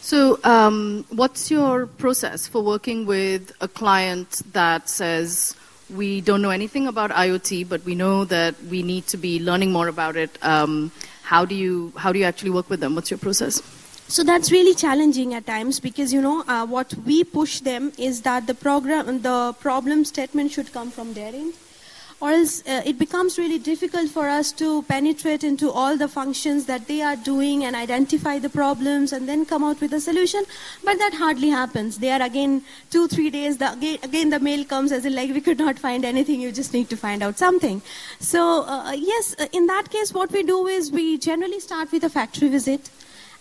So 0.00 0.38
um, 0.44 1.04
what's 1.10 1.50
your 1.50 1.86
process 1.86 2.46
for 2.46 2.62
working 2.62 3.06
with 3.06 3.52
a 3.60 3.68
client 3.68 4.42
that 4.52 4.88
says, 4.88 5.56
we 5.90 6.20
don't 6.20 6.42
know 6.42 6.50
anything 6.50 6.86
about 6.86 7.10
IoT, 7.10 7.68
but 7.68 7.84
we 7.84 7.94
know 7.94 8.24
that 8.26 8.54
we 8.64 8.82
need 8.82 9.06
to 9.08 9.16
be 9.16 9.40
learning 9.40 9.72
more 9.72 9.88
about 9.88 10.16
it. 10.16 10.38
Um, 10.42 10.92
how 11.24 11.44
do 11.44 11.54
you 11.54 11.92
how 11.96 12.12
do 12.12 12.18
you 12.18 12.24
actually 12.24 12.50
work 12.50 12.68
with 12.68 12.80
them? 12.80 12.94
What's 12.94 13.10
your 13.10 13.18
process? 13.18 13.62
So 14.06 14.22
that's 14.22 14.52
really 14.52 14.74
challenging 14.74 15.32
at 15.34 15.46
times 15.46 15.80
because 15.80 16.12
you 16.12 16.20
know 16.20 16.44
uh, 16.46 16.66
what 16.66 16.94
we 17.06 17.24
push 17.24 17.60
them 17.60 17.92
is 17.96 18.20
that 18.22 18.46
the 18.46 18.54
program 18.54 19.22
the 19.22 19.54
problem 19.60 20.04
statement 20.04 20.52
should 20.52 20.72
come 20.72 20.90
from 20.90 21.14
their 21.14 21.34
end 21.34 21.54
or 22.20 22.30
else 22.30 22.62
uh, 22.66 22.82
it 22.84 22.98
becomes 22.98 23.38
really 23.38 23.58
difficult 23.58 24.08
for 24.08 24.28
us 24.28 24.52
to 24.52 24.82
penetrate 24.84 25.44
into 25.44 25.70
all 25.70 25.96
the 25.96 26.08
functions 26.08 26.66
that 26.66 26.86
they 26.86 27.02
are 27.02 27.16
doing 27.16 27.64
and 27.64 27.76
identify 27.76 28.38
the 28.38 28.48
problems 28.48 29.12
and 29.12 29.28
then 29.28 29.44
come 29.44 29.64
out 29.64 29.80
with 29.80 29.92
a 29.92 30.00
solution. 30.00 30.44
But 30.84 30.98
that 30.98 31.14
hardly 31.14 31.50
happens. 31.50 31.98
They 31.98 32.10
are 32.10 32.22
again 32.22 32.62
two, 32.90 33.08
three 33.08 33.30
days, 33.30 33.58
the, 33.58 33.72
again, 33.72 33.98
again, 34.02 34.30
the 34.30 34.40
mail 34.40 34.64
comes 34.64 34.92
as 34.92 35.04
in 35.04 35.14
like, 35.14 35.30
we 35.30 35.40
could 35.40 35.58
not 35.58 35.78
find 35.78 36.04
anything, 36.04 36.40
you 36.40 36.52
just 36.52 36.72
need 36.72 36.88
to 36.90 36.96
find 36.96 37.22
out 37.22 37.38
something. 37.38 37.82
So, 38.20 38.64
uh, 38.64 38.92
yes, 38.92 39.34
uh, 39.38 39.46
in 39.52 39.66
that 39.66 39.90
case, 39.90 40.12
what 40.12 40.30
we 40.32 40.42
do 40.42 40.66
is 40.66 40.90
we 40.90 41.18
generally 41.18 41.60
start 41.60 41.92
with 41.92 42.04
a 42.04 42.10
factory 42.10 42.48
visit 42.48 42.90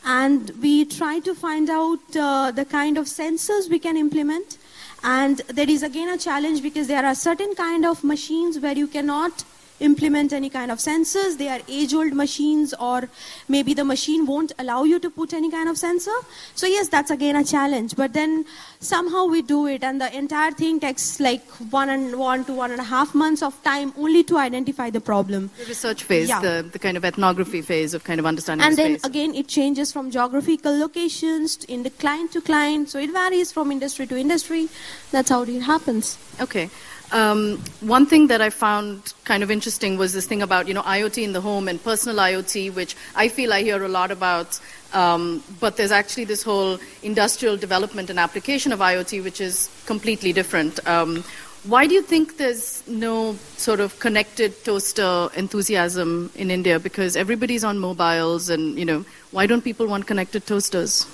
and 0.05 0.49
we 0.61 0.85
try 0.85 1.19
to 1.19 1.33
find 1.33 1.69
out 1.69 1.99
uh, 2.15 2.51
the 2.51 2.65
kind 2.65 2.97
of 2.97 3.05
sensors 3.05 3.69
we 3.69 3.79
can 3.79 3.95
implement 3.95 4.57
and 5.03 5.37
there 5.47 5.69
is 5.69 5.83
again 5.83 6.09
a 6.09 6.17
challenge 6.17 6.63
because 6.63 6.87
there 6.87 7.05
are 7.05 7.15
certain 7.15 7.55
kind 7.55 7.85
of 7.85 8.03
machines 8.03 8.59
where 8.59 8.77
you 8.77 8.87
cannot 8.87 9.43
implement 9.79 10.31
any 10.33 10.49
kind 10.49 10.71
of 10.71 10.77
sensors. 10.77 11.37
They 11.37 11.49
are 11.49 11.59
age-old 11.67 12.13
machines 12.13 12.73
or 12.73 13.09
maybe 13.47 13.73
the 13.73 13.83
machine 13.83 14.25
won't 14.25 14.51
allow 14.57 14.83
you 14.83 14.99
to 14.99 15.09
put 15.09 15.33
any 15.33 15.51
kind 15.51 15.67
of 15.67 15.77
sensor. 15.77 16.15
So 16.55 16.67
yes, 16.67 16.87
that's 16.87 17.11
again 17.11 17.35
a 17.35 17.43
challenge. 17.43 17.95
But 17.95 18.13
then 18.13 18.45
somehow 18.83 19.25
we 19.25 19.41
do 19.41 19.67
it 19.67 19.83
and 19.83 19.99
the 19.99 20.15
entire 20.15 20.51
thing 20.51 20.79
takes 20.79 21.19
like 21.19 21.45
one 21.71 21.89
and 21.89 22.17
one 22.17 22.45
to 22.45 22.53
one 22.53 22.71
and 22.71 22.79
a 22.79 22.83
half 22.83 23.13
months 23.15 23.41
of 23.41 23.61
time 23.63 23.93
only 23.97 24.23
to 24.23 24.37
identify 24.37 24.89
the 24.89 25.01
problem. 25.01 25.49
The 25.57 25.65
research 25.65 26.03
phase, 26.03 26.29
yeah. 26.29 26.41
the, 26.41 26.69
the 26.71 26.79
kind 26.79 26.97
of 26.97 27.05
ethnography 27.05 27.61
phase 27.61 27.93
of 27.93 28.03
kind 28.03 28.19
of 28.19 28.25
understanding 28.25 28.65
And 28.65 28.77
the 28.77 28.83
then 28.83 28.97
again, 29.03 29.35
it 29.35 29.47
changes 29.47 29.91
from 29.91 30.11
geographical 30.11 30.77
locations 30.77 31.57
to 31.57 31.73
in 31.73 31.83
the 31.83 31.89
client 31.89 32.31
to 32.33 32.41
client. 32.41 32.89
So 32.89 32.99
it 32.99 33.11
varies 33.11 33.51
from 33.51 33.71
industry 33.71 34.07
to 34.07 34.17
industry. 34.17 34.69
That's 35.11 35.29
how 35.29 35.43
it 35.43 35.61
happens. 35.61 36.17
Okay. 36.39 36.69
Um, 37.11 37.59
one 37.81 38.07
thing 38.07 38.27
that 38.27 38.41
I 38.41 38.49
found 38.49 39.13
kind 39.23 39.43
of 39.43 39.51
interesting 39.51 39.97
was 39.97 40.13
this 40.13 40.25
thing 40.25 40.41
about 40.41 40.67
you 40.67 40.73
know 40.73 40.81
IoT 40.81 41.23
in 41.23 41.33
the 41.33 41.41
home 41.41 41.67
and 41.67 41.83
personal 41.83 42.17
IoT, 42.17 42.73
which 42.73 42.95
I 43.15 43.27
feel 43.27 43.53
I 43.53 43.61
hear 43.61 43.83
a 43.83 43.87
lot 43.87 44.09
about. 44.09 44.59
Um, 44.93 45.43
but 45.59 45.75
there's 45.77 45.91
actually 45.91 46.25
this 46.25 46.43
whole 46.43 46.79
industrial 47.01 47.57
development 47.57 48.09
and 48.09 48.19
application 48.19 48.71
of 48.71 48.79
IoT, 48.79 49.23
which 49.23 49.41
is 49.41 49.69
completely 49.85 50.33
different. 50.33 50.85
Um, 50.87 51.23
why 51.63 51.87
do 51.87 51.95
you 51.95 52.01
think 52.01 52.37
there's 52.37 52.85
no 52.87 53.35
sort 53.55 53.79
of 53.79 53.97
connected 53.99 54.65
toaster 54.65 55.29
enthusiasm 55.35 56.29
in 56.35 56.51
India? 56.51 56.79
Because 56.79 57.15
everybody's 57.15 57.63
on 57.63 57.79
mobiles, 57.79 58.49
and 58.49 58.77
you 58.77 58.85
know, 58.85 59.05
why 59.31 59.47
don't 59.47 59.63
people 59.63 59.87
want 59.87 60.05
connected 60.05 60.45
toasters? 60.45 61.07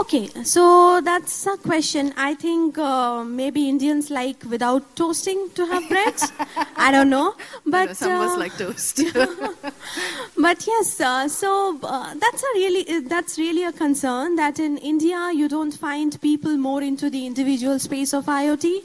Okay, 0.00 0.28
so 0.44 1.00
that's 1.00 1.46
a 1.46 1.56
question. 1.56 2.12
I 2.16 2.34
think 2.34 2.78
uh, 2.78 3.24
maybe 3.24 3.68
Indians 3.68 4.10
like 4.10 4.44
without 4.44 4.94
toasting 4.96 5.48
to 5.54 5.66
have 5.66 5.88
breads. 5.88 6.30
I 6.76 6.92
don't 6.92 7.08
know, 7.10 7.34
but 7.66 7.96
some 7.96 8.12
uh, 8.12 8.14
of 8.16 8.20
us 8.22 8.36
uh, 8.36 8.38
like 8.38 8.56
toast. 8.58 9.02
but 10.38 10.66
yes, 10.66 11.00
uh, 11.00 11.26
so 11.28 11.78
uh, 11.82 12.14
that's 12.14 12.42
a 12.42 12.52
really 12.54 13.00
that's 13.00 13.38
really 13.38 13.64
a 13.64 13.72
concern 13.72 14.36
that 14.36 14.58
in 14.58 14.76
India 14.78 15.32
you 15.34 15.48
don't 15.48 15.72
find 15.72 16.20
people 16.20 16.56
more 16.56 16.82
into 16.82 17.08
the 17.08 17.26
individual 17.26 17.78
space 17.78 18.12
of 18.12 18.26
IoT. 18.26 18.82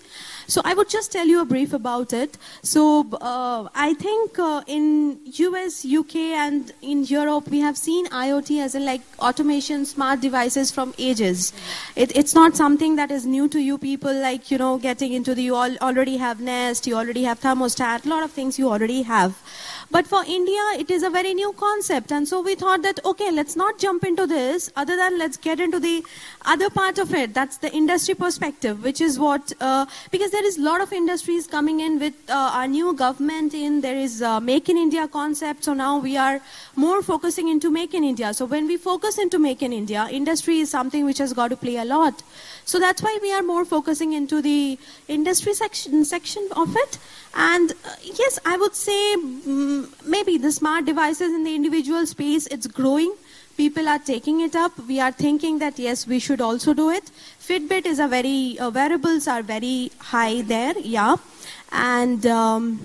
So 0.53 0.61
I 0.63 0.75
would 0.75 0.87
just 0.87 1.11
tell 1.11 1.25
you 1.25 1.41
a 1.41 1.45
brief 1.45 1.73
about 1.73 2.13
it. 2.13 2.37
So 2.61 3.07
uh, 3.19 3.69
I 3.73 3.95
think 3.95 4.37
uh, 4.37 4.61
in 4.67 5.19
US, 5.25 5.83
UK, 5.83 6.15
and 6.45 6.71
in 6.83 7.05
Europe, 7.05 7.47
we 7.47 7.61
have 7.61 7.75
seen 7.75 8.05
IoT 8.09 8.61
as 8.61 8.75
in 8.75 8.85
like 8.85 9.01
automation, 9.17 9.83
smart 9.83 10.21
devices 10.21 10.69
from 10.69 10.93
ages. 10.99 11.53
It, 11.95 12.15
it's 12.15 12.35
not 12.35 12.55
something 12.55 12.97
that 12.97 13.09
is 13.09 13.25
new 13.25 13.47
to 13.47 13.59
you 13.59 13.79
people, 13.79 14.13
like 14.13 14.51
you 14.51 14.59
know, 14.59 14.77
getting 14.77 15.13
into 15.13 15.33
the 15.33 15.41
you 15.41 15.55
all, 15.55 15.75
already 15.77 16.17
have 16.17 16.39
Nest, 16.39 16.85
you 16.85 16.95
already 16.97 17.23
have 17.23 17.39
thermostat, 17.39 18.05
a 18.05 18.09
lot 18.09 18.21
of 18.21 18.31
things 18.31 18.59
you 18.59 18.69
already 18.69 19.01
have. 19.01 19.41
But 19.91 20.07
for 20.07 20.23
India, 20.25 20.61
it 20.77 20.89
is 20.89 21.03
a 21.03 21.09
very 21.09 21.33
new 21.33 21.53
concept. 21.53 22.11
And 22.11 22.27
so 22.27 22.41
we 22.41 22.55
thought 22.55 22.81
that, 22.83 22.99
okay, 23.05 23.31
let's 23.31 23.55
not 23.55 23.77
jump 23.79 24.03
into 24.03 24.25
this, 24.25 24.71
other 24.75 24.95
than 24.95 25.19
let's 25.19 25.37
get 25.37 25.59
into 25.59 25.79
the 25.79 26.03
other 26.45 26.69
part 26.69 26.97
of 26.97 27.13
it. 27.13 27.33
That's 27.33 27.57
the 27.57 27.71
industry 27.71 28.15
perspective, 28.15 28.83
which 28.83 29.01
is 29.01 29.19
what, 29.19 29.53
uh, 29.59 29.85
because 30.11 30.31
there 30.31 30.45
is 30.45 30.57
a 30.57 30.61
lot 30.61 30.81
of 30.81 30.91
industries 30.93 31.47
coming 31.47 31.79
in 31.79 31.99
with 31.99 32.13
uh, 32.29 32.51
our 32.53 32.67
new 32.67 32.93
government 32.93 33.53
in, 33.53 33.81
there 33.81 33.97
is 33.97 34.21
uh, 34.21 34.39
Make 34.39 34.69
in 34.69 34.77
India 34.77 35.07
concept. 35.07 35.63
So 35.63 35.73
now 35.73 35.99
we 35.99 36.17
are 36.17 36.41
more 36.75 37.01
focusing 37.01 37.49
into 37.49 37.69
Make 37.69 37.93
in 37.93 38.03
India. 38.03 38.33
So 38.33 38.45
when 38.45 38.67
we 38.67 38.77
focus 38.77 39.17
into 39.17 39.39
Make 39.39 39.61
in 39.61 39.73
India, 39.73 40.07
industry 40.11 40.59
is 40.59 40.69
something 40.69 41.05
which 41.05 41.19
has 41.19 41.33
got 41.33 41.49
to 41.49 41.57
play 41.57 41.77
a 41.77 41.85
lot. 41.85 42.23
So 42.65 42.79
that's 42.79 43.01
why 43.01 43.17
we 43.21 43.33
are 43.33 43.43
more 43.43 43.65
focusing 43.65 44.13
into 44.13 44.41
the 44.41 44.77
industry 45.07 45.53
section, 45.53 46.05
section 46.05 46.47
of 46.55 46.75
it. 46.75 46.97
And 47.35 47.71
uh, 47.71 47.95
yes, 48.03 48.39
I 48.45 48.57
would 48.57 48.75
say 48.75 49.13
um, 49.13 49.93
maybe 50.05 50.37
the 50.37 50.51
smart 50.51 50.85
devices 50.85 51.33
in 51.33 51.43
the 51.43 51.55
individual 51.55 52.05
space, 52.05 52.47
it's 52.47 52.67
growing. 52.67 53.13
People 53.57 53.87
are 53.87 53.99
taking 53.99 54.41
it 54.41 54.55
up. 54.55 54.71
We 54.87 54.99
are 54.99 55.11
thinking 55.11 55.59
that 55.59 55.77
yes, 55.77 56.07
we 56.07 56.19
should 56.19 56.41
also 56.41 56.73
do 56.73 56.89
it. 56.89 57.11
Fitbit 57.39 57.85
is 57.85 57.99
a 57.99 58.07
very, 58.07 58.57
uh, 58.59 58.71
wearables 58.71 59.27
are 59.27 59.43
very 59.43 59.91
high 59.99 60.41
there, 60.41 60.73
yeah. 60.79 61.17
And 61.71 62.25
um, 62.25 62.79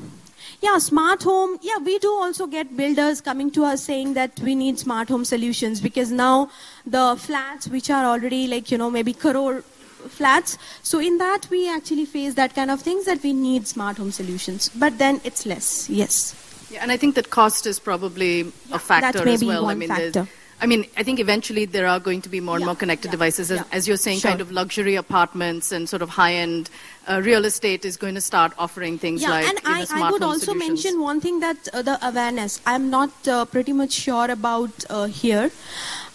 yeah, 0.61 0.79
smart 0.79 1.23
home. 1.23 1.59
Yeah, 1.63 1.79
we 1.79 1.99
do 1.99 2.11
also 2.11 2.47
get 2.47 2.77
builders 2.77 3.21
coming 3.21 3.51
to 3.53 3.65
us 3.65 3.83
saying 3.85 4.15
that 4.15 4.39
we 4.41 4.55
need 4.55 4.79
smart 4.79 5.09
home 5.09 5.25
solutions 5.25 5.81
because 5.81 6.11
now 6.11 6.51
the 6.87 7.17
flats 7.19 7.69
which 7.69 7.91
are 7.91 8.05
already 8.05 8.47
like, 8.47 8.71
you 8.71 8.79
know, 8.79 8.91
maybe 8.91 9.13
crore 9.13 9.63
flats. 10.09 10.59
So 10.83 10.99
in 10.99 11.19
that, 11.19 11.49
we 11.51 11.69
actually 11.71 12.07
face 12.07 12.35
that 12.35 12.55
kind 12.55 12.71
of 12.71 12.81
things 12.81 13.05
that 13.05 13.23
we 13.23 13.33
need 13.33 13.67
smart 13.69 13.99
home 13.99 14.11
solutions. 14.11 14.69
But 14.71 14.99
then 14.99 15.21
it's 15.25 15.47
less, 15.47 15.89
yes. 15.89 16.35
Yeah, 16.71 16.83
and 16.83 16.93
I 16.93 16.97
think 16.97 17.15
that 17.15 17.31
cost 17.31 17.67
is 17.67 17.79
probably 17.79 18.43
yeah, 18.43 18.51
a 18.73 18.79
factor 18.79 19.19
that 19.19 19.25
may 19.25 19.35
as 19.35 19.45
well. 19.45 19.67
I 19.67 19.75
mean, 19.75 19.89
factor. 19.89 20.29
I 20.61 20.67
mean, 20.67 20.87
I 20.97 21.05
think 21.05 21.21
eventually 21.21 21.67
there 21.67 21.87
are 21.87 22.01
going 22.01 22.21
to 22.23 22.29
be 22.29 22.41
more 22.41 22.57
and 22.57 22.63
yeah, 22.63 22.67
more 22.67 22.75
connected 22.75 23.09
yeah, 23.09 23.13
devices. 23.13 23.51
As, 23.51 23.59
yeah. 23.59 23.65
as, 23.71 23.87
you're 23.87 23.97
saying, 23.97 24.19
sure. 24.19 24.31
kind 24.31 24.41
of 24.41 24.51
luxury 24.51 24.97
apartments 24.97 25.71
and 25.71 25.89
sort 25.89 26.03
of 26.03 26.09
high-end 26.09 26.69
uh, 27.09 27.21
real 27.25 27.45
estate 27.45 27.85
is 27.85 27.97
going 27.97 28.15
to 28.15 28.21
start 28.21 28.53
offering 28.59 28.99
things 28.99 29.23
yeah, 29.23 29.31
like 29.31 29.49
and 29.49 29.59
you 29.63 29.71
know, 29.71 30.05
I, 30.05 30.09
I 30.09 30.11
would 30.11 30.23
also 30.23 30.53
solutions. 30.53 30.85
mention 30.85 31.01
one 31.01 31.21
thing 31.21 31.41
that 31.41 31.69
uh, 31.73 31.83
the 31.83 31.99
awareness. 32.07 32.61
I'm 32.67 32.91
not 32.91 33.11
uh, 33.29 33.45
pretty 33.45 33.73
much 33.73 33.93
sure 33.93 34.31
about 34.31 34.85
uh, 34.91 35.05
here. 35.07 35.51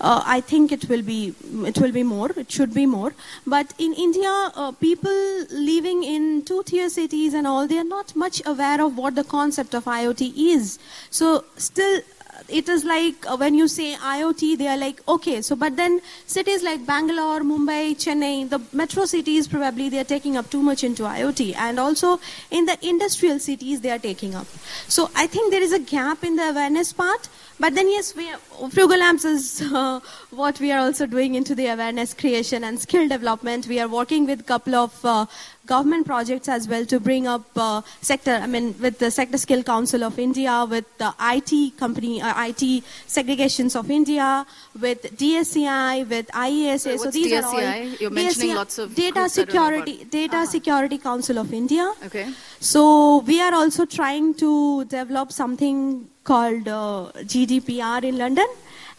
Uh, 0.01 0.21
I 0.25 0.41
think 0.41 0.71
it 0.71 0.89
will 0.89 1.01
be 1.01 1.33
it 1.65 1.79
will 1.79 1.91
be 1.91 2.03
more. 2.03 2.29
It 2.35 2.51
should 2.51 2.73
be 2.73 2.85
more. 2.85 3.13
But 3.47 3.73
in 3.77 3.93
India, 3.93 4.29
uh, 4.55 4.71
people 4.73 5.45
living 5.51 6.03
in 6.03 6.43
two-tier 6.43 6.89
cities 6.89 7.33
and 7.33 7.47
all, 7.47 7.67
they 7.67 7.77
are 7.77 7.83
not 7.85 8.15
much 8.15 8.41
aware 8.45 8.83
of 8.83 8.97
what 8.97 9.15
the 9.15 9.23
concept 9.23 9.73
of 9.73 9.85
IoT 9.85 10.33
is. 10.35 10.79
So 11.09 11.45
still, 11.55 12.01
it 12.47 12.69
is 12.69 12.83
like 12.83 13.25
uh, 13.29 13.37
when 13.37 13.55
you 13.55 13.67
say 13.67 13.95
IoT, 13.95 14.57
they 14.57 14.67
are 14.67 14.77
like, 14.77 15.01
okay, 15.07 15.41
so 15.41 15.55
but 15.55 15.75
then 15.75 16.01
cities 16.25 16.63
like 16.63 16.85
Bangalore, 16.85 17.41
Mumbai, 17.41 17.95
Chennai, 17.95 18.49
the 18.49 18.61
metro 18.71 19.05
cities 19.05 19.47
probably 19.47 19.89
they 19.89 19.99
are 19.99 20.03
taking 20.03 20.37
up 20.37 20.49
too 20.49 20.61
much 20.61 20.83
into 20.83 21.03
IoT. 21.03 21.55
And 21.55 21.79
also 21.79 22.19
in 22.51 22.65
the 22.65 22.77
industrial 22.87 23.39
cities, 23.39 23.81
they 23.81 23.91
are 23.91 23.99
taking 23.99 24.35
up. 24.35 24.47
So 24.87 25.09
I 25.15 25.27
think 25.27 25.51
there 25.51 25.61
is 25.61 25.73
a 25.73 25.79
gap 25.79 26.23
in 26.23 26.35
the 26.35 26.49
awareness 26.49 26.93
part. 26.93 27.29
But 27.59 27.75
then, 27.75 27.89
yes, 27.89 28.15
we 28.15 28.29
Frugal 28.71 28.99
Labs 28.99 29.25
is 29.25 29.61
uh, 29.73 29.99
what 30.31 30.59
we 30.59 30.71
are 30.71 30.79
also 30.79 31.05
doing 31.05 31.35
into 31.35 31.55
the 31.55 31.67
awareness 31.67 32.13
creation 32.13 32.63
and 32.63 32.79
skill 32.79 33.07
development. 33.07 33.67
We 33.67 33.79
are 33.79 33.87
working 33.87 34.25
with 34.25 34.41
a 34.41 34.43
couple 34.43 34.75
of 34.75 35.05
uh, 35.05 35.25
government 35.65 36.05
projects 36.05 36.47
as 36.49 36.67
well 36.67 36.85
to 36.85 36.99
bring 36.99 37.27
up 37.27 37.45
uh, 37.55 37.81
sector, 38.01 38.31
I 38.31 38.47
mean, 38.47 38.75
with 38.79 38.99
the 38.99 39.09
Sector 39.11 39.37
Skill 39.37 39.63
Council 39.63 40.03
of 40.03 40.19
India, 40.19 40.65
with 40.69 40.85
the 40.97 41.13
IT 41.19 41.77
company, 41.77 42.21
uh, 42.21 42.45
IT 42.45 42.83
segregations 43.07 43.75
of 43.75 43.89
India, 43.89 44.45
with 44.79 45.01
DSCI, 45.17 46.07
with 46.09 46.27
IESA. 46.27 46.99
so 46.99 47.11
these 47.11 47.31
DSCI? 47.31 47.43
are 47.43 47.45
all 47.45 47.87
You're 47.99 48.09
mentioning 48.09 48.51
DSCI, 48.51 48.55
lots 48.55 48.77
of 48.77 48.95
Data 48.95 49.29
Security, 49.29 50.03
Data 50.05 50.37
uh-huh. 50.37 50.45
Security 50.45 50.97
Council 50.97 51.37
of 51.39 51.53
India. 51.53 51.91
Okay. 52.05 52.33
So 52.59 53.19
we 53.19 53.41
are 53.41 53.53
also 53.53 53.85
trying 53.85 54.33
to 54.35 54.85
develop 54.85 55.31
something 55.31 56.09
called 56.23 56.67
uh, 56.67 57.11
GDPR 57.15 58.03
in 58.03 58.17
London 58.17 58.47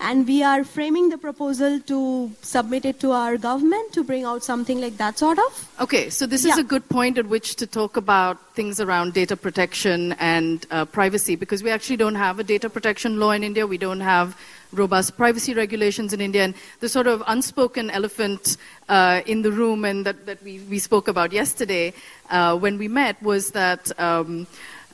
and 0.00 0.26
we 0.26 0.42
are 0.42 0.64
framing 0.64 1.08
the 1.08 1.18
proposal 1.18 1.80
to 1.80 2.30
submit 2.42 2.84
it 2.84 3.00
to 3.00 3.12
our 3.12 3.36
government 3.36 3.92
to 3.92 4.04
bring 4.04 4.24
out 4.24 4.42
something 4.42 4.80
like 4.80 4.96
that 4.96 5.18
sort 5.18 5.38
of. 5.38 5.70
Okay, 5.80 6.10
so 6.10 6.26
this 6.26 6.44
yeah. 6.44 6.52
is 6.52 6.58
a 6.58 6.64
good 6.64 6.88
point 6.88 7.18
at 7.18 7.26
which 7.26 7.56
to 7.56 7.66
talk 7.66 7.96
about 7.96 8.38
things 8.54 8.80
around 8.80 9.14
data 9.14 9.36
protection 9.36 10.12
and 10.14 10.66
uh, 10.70 10.84
privacy 10.84 11.36
because 11.36 11.62
we 11.62 11.70
actually 11.70 11.96
don't 11.96 12.14
have 12.14 12.38
a 12.38 12.44
data 12.44 12.68
protection 12.68 13.18
law 13.18 13.30
in 13.30 13.42
India. 13.42 13.66
We 13.66 13.78
don't 13.78 14.00
have 14.00 14.36
robust 14.72 15.16
privacy 15.16 15.54
regulations 15.54 16.12
in 16.12 16.20
India. 16.20 16.44
And 16.44 16.54
the 16.80 16.88
sort 16.88 17.06
of 17.06 17.22
unspoken 17.26 17.90
elephant 17.90 18.56
uh, 18.88 19.22
in 19.26 19.42
the 19.42 19.52
room 19.52 19.84
and 19.84 20.04
that, 20.04 20.26
that 20.26 20.42
we, 20.42 20.60
we 20.70 20.78
spoke 20.78 21.08
about 21.08 21.32
yesterday 21.32 21.92
uh, 22.30 22.56
when 22.56 22.78
we 22.78 22.88
met 22.88 23.22
was 23.22 23.52
that. 23.52 23.98
Um, 24.00 24.46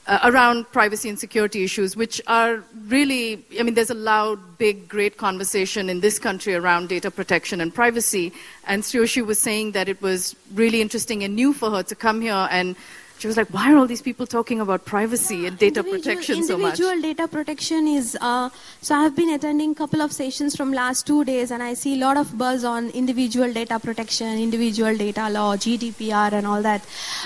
uh, 0.07 0.19
around 0.25 0.71
privacy 0.73 1.09
and 1.09 1.19
security 1.19 1.65
issues, 1.65 1.97
which 1.97 2.21
are 2.27 2.65
really, 2.87 3.45
I 3.59 3.63
mean, 3.63 3.75
there's 3.75 3.91
a 3.91 3.95
loud, 3.95 4.59
big, 4.59 4.89
great 4.89 5.17
conversation 5.17 5.89
in 5.89 6.01
this 6.01 6.19
country 6.19 6.55
around 6.55 6.89
data 6.89 7.11
protection 7.11 7.61
and 7.61 7.75
privacy. 7.75 8.33
And 8.67 8.83
Sreowshi 8.83 9.25
was 9.25 9.39
saying 9.39 9.73
that 9.73 9.89
it 9.89 10.01
was 10.03 10.35
really 10.55 10.81
interesting 10.81 11.23
and 11.25 11.35
new 11.35 11.53
for 11.53 11.71
her 11.71 11.83
to 11.85 11.95
come 11.95 12.21
here 12.21 12.49
and 12.51 12.77
she 13.21 13.27
was 13.27 13.37
like, 13.37 13.49
why 13.49 13.71
are 13.71 13.77
all 13.77 13.87
these 13.87 14.01
people 14.01 14.27
talking 14.27 14.61
about 14.61 14.87
privacy 14.87 15.47
and 15.47 15.59
data 15.59 15.83
protection 15.85 16.43
so 16.43 16.57
much? 16.57 16.81
Individual 16.81 17.03
data 17.03 17.29
protection 17.29 17.87
is, 17.87 18.17
uh, 18.19 18.49
so 18.81 18.95
I've 18.95 19.15
been 19.15 19.29
attending 19.29 19.73
a 19.73 19.75
couple 19.75 20.01
of 20.01 20.11
sessions 20.11 20.57
from 20.57 20.73
last 20.73 21.07
two 21.07 21.25
days 21.27 21.51
and 21.51 21.63
I 21.63 21.75
see 21.75 22.01
a 22.01 22.05
lot 22.05 22.17
of 22.17 22.39
buzz 22.39 22.65
on 22.65 22.89
individual 22.91 23.53
data 23.53 23.79
protection, 23.79 24.39
individual 24.39 24.97
data 24.97 25.29
law, 25.29 25.55
GDPR 25.57 26.33
and 26.33 26.47
all 26.47 26.63
that. 26.63 26.83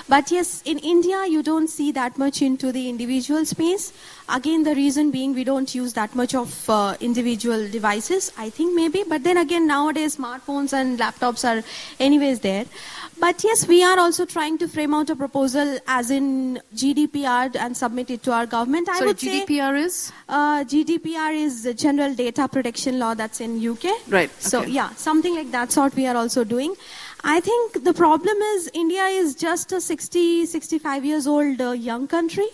But 0.08 0.32
yes, 0.32 0.62
in 0.64 0.78
India, 0.78 1.26
you 1.26 1.44
don't 1.44 1.68
see 1.68 1.92
that 1.92 2.18
much 2.18 2.42
into 2.42 2.72
the 2.72 2.88
individual 2.88 3.44
space. 3.44 3.92
Again, 4.28 4.64
the 4.64 4.74
reason 4.74 5.12
being 5.12 5.32
we 5.32 5.44
don't 5.44 5.72
use 5.74 5.92
that 5.92 6.16
much 6.16 6.34
of 6.34 6.68
uh, 6.68 6.96
individual 7.00 7.68
devices, 7.68 8.32
I 8.36 8.50
think 8.50 8.74
maybe. 8.74 9.04
But 9.06 9.22
then 9.22 9.36
again, 9.36 9.68
nowadays 9.68 10.16
smartphones 10.16 10.72
and 10.72 10.98
laptops 10.98 11.44
are 11.48 11.62
anyways 12.00 12.40
there. 12.40 12.64
But 13.18 13.42
yes, 13.44 13.66
we 13.66 13.83
are 13.83 13.99
also 13.99 14.25
trying 14.25 14.59
to 14.59 14.68
frame 14.68 14.92
out 14.94 15.11
a 15.11 15.16
proposal 15.16 15.78
as 15.87 16.11
in 16.11 16.61
GDPR 16.75 17.56
and 17.56 17.76
submit 17.76 18.11
it 18.11 18.23
to 18.25 18.33
our 18.33 18.47
government. 18.47 18.88
I 18.88 19.00
would 19.04 19.16
GDPR 19.16 19.78
say, 19.78 19.83
is? 19.83 20.12
Uh, 20.28 20.64
GDPR 20.64 21.35
is 21.35 21.62
the 21.62 21.75
General 21.75 22.14
Data 22.14 22.49
Protection 22.49 22.99
Law 22.99 23.14
that's 23.14 23.40
in 23.40 23.66
UK. 23.66 23.85
Right. 24.09 24.30
So 24.42 24.62
yeah, 24.62 24.90
something 24.94 25.35
like 25.35 25.50
that 25.52 25.73
sort 25.73 25.94
we 25.94 26.06
are 26.06 26.16
also 26.16 26.44
doing. 26.44 26.75
I 27.23 27.40
think 27.40 27.85
the 27.85 27.94
problem 27.94 28.37
is 28.37 28.71
India 28.75 29.04
is 29.04 29.35
just 29.35 29.73
a 29.73 29.80
60, 29.80 30.47
65 30.47 31.04
years 31.04 31.26
old 31.26 31.61
uh, 31.61 31.71
young 31.71 32.06
country, 32.06 32.49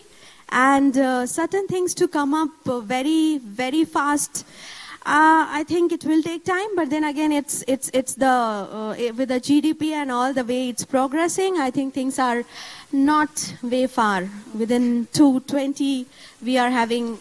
and 0.51 0.97
uh, 0.97 1.27
certain 1.27 1.67
things 1.67 1.95
to 1.95 2.07
come 2.07 2.35
up 2.35 2.51
uh, 2.69 2.81
very, 2.81 3.39
very 3.39 3.85
fast. 3.85 4.47
Uh, 5.07 5.49
I 5.49 5.65
think 5.67 5.93
it 5.93 6.05
will 6.05 6.23
take 6.23 6.45
time, 6.45 6.77
but 6.77 6.91
then 6.91 7.05
again, 7.05 7.33
it's 7.33 7.65
it's 7.67 7.91
it's 7.95 8.15
the 8.17 8.27
uh, 8.27 8.95
with 9.17 9.29
the 9.29 9.41
GDP 9.41 9.93
and 9.93 10.13
all 10.13 10.35
the 10.35 10.45
way 10.45 10.69
it's 10.69 10.85
progressing. 10.85 11.57
I 11.59 11.71
think 11.71 11.95
things 11.95 12.19
are 12.19 12.45
not 12.93 13.55
way 13.63 13.87
far. 13.87 14.29
Within 14.55 15.09
220, 15.15 16.05
we 16.45 16.59
are 16.59 16.69
having. 16.69 17.19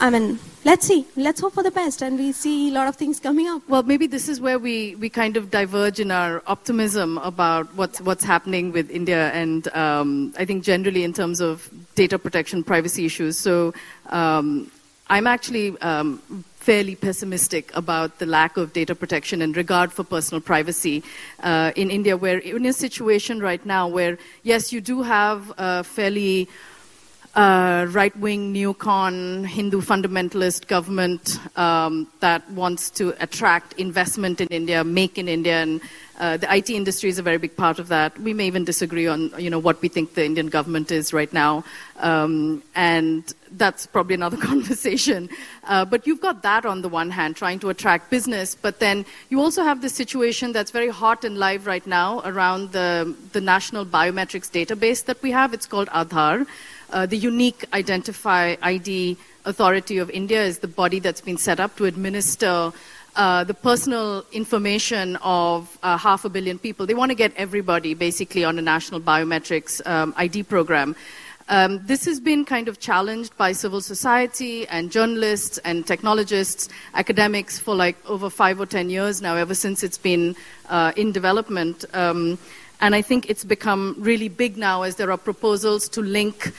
I 0.00 0.10
mean, 0.10 0.40
let's 0.64 0.84
see. 0.84 1.06
Let's 1.14 1.40
hope 1.40 1.54
for 1.54 1.62
the 1.62 1.70
best, 1.70 2.02
and 2.02 2.18
we 2.18 2.32
see 2.32 2.70
a 2.70 2.72
lot 2.72 2.88
of 2.88 2.96
things 2.96 3.20
coming 3.20 3.46
up. 3.46 3.62
Well, 3.68 3.84
maybe 3.84 4.08
this 4.08 4.28
is 4.28 4.40
where 4.40 4.58
we, 4.58 4.96
we 4.96 5.08
kind 5.08 5.36
of 5.36 5.48
diverge 5.48 6.00
in 6.00 6.10
our 6.10 6.42
optimism 6.48 7.18
about 7.18 7.72
what's 7.76 8.00
what's 8.00 8.24
happening 8.24 8.72
with 8.72 8.90
India, 8.90 9.30
and 9.30 9.72
um, 9.76 10.34
I 10.36 10.44
think 10.44 10.64
generally 10.64 11.04
in 11.04 11.12
terms 11.12 11.40
of 11.40 11.70
data 11.94 12.18
protection, 12.18 12.64
privacy 12.64 13.06
issues. 13.06 13.38
So. 13.38 13.74
Um, 14.06 14.72
I'm 15.12 15.26
actually 15.26 15.78
um, 15.80 16.22
fairly 16.62 16.94
pessimistic 16.94 17.74
about 17.74 18.20
the 18.20 18.26
lack 18.26 18.56
of 18.56 18.72
data 18.72 18.94
protection 18.94 19.42
and 19.42 19.56
regard 19.56 19.92
for 19.92 20.04
personal 20.04 20.40
privacy 20.40 21.02
uh, 21.42 21.72
in 21.74 21.90
India. 21.90 22.16
We're 22.16 22.38
in 22.38 22.66
a 22.66 22.72
situation 22.72 23.40
right 23.40 23.64
now 23.66 23.88
where, 23.88 24.16
yes, 24.44 24.72
you 24.72 24.80
do 24.80 25.02
have 25.02 25.52
a 25.58 25.82
fairly 25.82 26.48
uh, 27.34 27.86
right 27.90 28.14
wing, 28.18 28.52
neocon, 28.52 29.46
Hindu 29.46 29.80
fundamentalist 29.80 30.66
government 30.66 31.38
um, 31.56 32.06
that 32.20 32.48
wants 32.50 32.90
to 32.90 33.14
attract 33.22 33.72
investment 33.74 34.40
in 34.40 34.48
India, 34.48 34.84
make 34.84 35.16
in 35.16 35.28
India, 35.28 35.62
and 35.62 35.80
uh, 36.18 36.36
the 36.36 36.54
IT 36.54 36.68
industry 36.68 37.08
is 37.08 37.18
a 37.18 37.22
very 37.22 37.38
big 37.38 37.56
part 37.56 37.78
of 37.78 37.88
that. 37.88 38.16
We 38.20 38.34
may 38.34 38.46
even 38.46 38.64
disagree 38.64 39.06
on 39.06 39.32
you 39.38 39.48
know 39.48 39.58
what 39.58 39.80
we 39.80 39.88
think 39.88 40.14
the 40.14 40.24
Indian 40.24 40.48
government 40.48 40.92
is 40.92 41.14
right 41.14 41.32
now, 41.32 41.64
um, 42.00 42.62
and 42.74 43.24
that's 43.52 43.86
probably 43.86 44.14
another 44.14 44.36
conversation. 44.50 45.30
Uh, 45.64 45.86
but 45.86 46.06
you've 46.06 46.20
got 46.20 46.42
that 46.42 46.66
on 46.66 46.82
the 46.82 46.88
one 46.88 47.10
hand, 47.10 47.34
trying 47.34 47.58
to 47.60 47.70
attract 47.70 48.10
business, 48.10 48.54
but 48.54 48.78
then 48.78 49.06
you 49.30 49.40
also 49.40 49.62
have 49.62 49.80
this 49.80 49.94
situation 49.94 50.52
that's 50.52 50.70
very 50.70 50.90
hot 50.90 51.24
and 51.24 51.38
live 51.38 51.66
right 51.66 51.86
now 51.86 52.20
around 52.26 52.72
the 52.72 53.16
the 53.32 53.40
national 53.40 53.86
biometrics 53.86 54.50
database 54.50 55.06
that 55.06 55.20
we 55.22 55.30
have. 55.30 55.54
It's 55.54 55.66
called 55.66 55.88
Aadhaar. 55.88 56.46
Uh, 56.92 57.06
the 57.06 57.16
unique 57.16 57.64
identify 57.72 58.54
ID 58.62 59.16
authority 59.46 59.98
of 59.98 60.10
India 60.10 60.44
is 60.44 60.58
the 60.58 60.68
body 60.68 60.98
that's 60.98 61.22
been 61.22 61.38
set 61.38 61.58
up 61.58 61.74
to 61.76 61.86
administer 61.86 62.70
uh, 63.16 63.44
the 63.44 63.54
personal 63.54 64.24
information 64.32 65.16
of 65.22 65.78
uh, 65.82 65.96
half 65.96 66.24
a 66.24 66.28
billion 66.28 66.58
people. 66.58 66.86
They 66.86 66.94
want 66.94 67.10
to 67.10 67.14
get 67.14 67.32
everybody 67.36 67.94
basically 67.94 68.44
on 68.44 68.58
a 68.58 68.62
national 68.62 69.00
biometrics 69.00 69.84
um, 69.86 70.14
ID 70.16 70.44
program. 70.44 70.94
Um, 71.48 71.84
this 71.86 72.04
has 72.04 72.20
been 72.20 72.44
kind 72.44 72.68
of 72.68 72.78
challenged 72.78 73.36
by 73.36 73.52
civil 73.52 73.80
society 73.80 74.66
and 74.68 74.90
journalists 74.90 75.58
and 75.58 75.86
technologists, 75.86 76.68
academics 76.94 77.58
for 77.58 77.74
like 77.74 77.96
over 78.08 78.30
five 78.30 78.60
or 78.60 78.66
ten 78.66 78.88
years 78.88 79.20
now, 79.20 79.36
ever 79.36 79.54
since 79.54 79.82
it's 79.82 79.98
been 79.98 80.36
uh, 80.68 80.92
in 80.96 81.10
development. 81.10 81.84
Um, 81.94 82.38
and 82.80 82.94
I 82.94 83.02
think 83.02 83.28
it's 83.28 83.44
become 83.44 83.96
really 83.98 84.28
big 84.28 84.56
now 84.56 84.82
as 84.82 84.96
there 84.96 85.10
are 85.10 85.18
proposals 85.18 85.88
to 85.90 86.00
link 86.00 86.52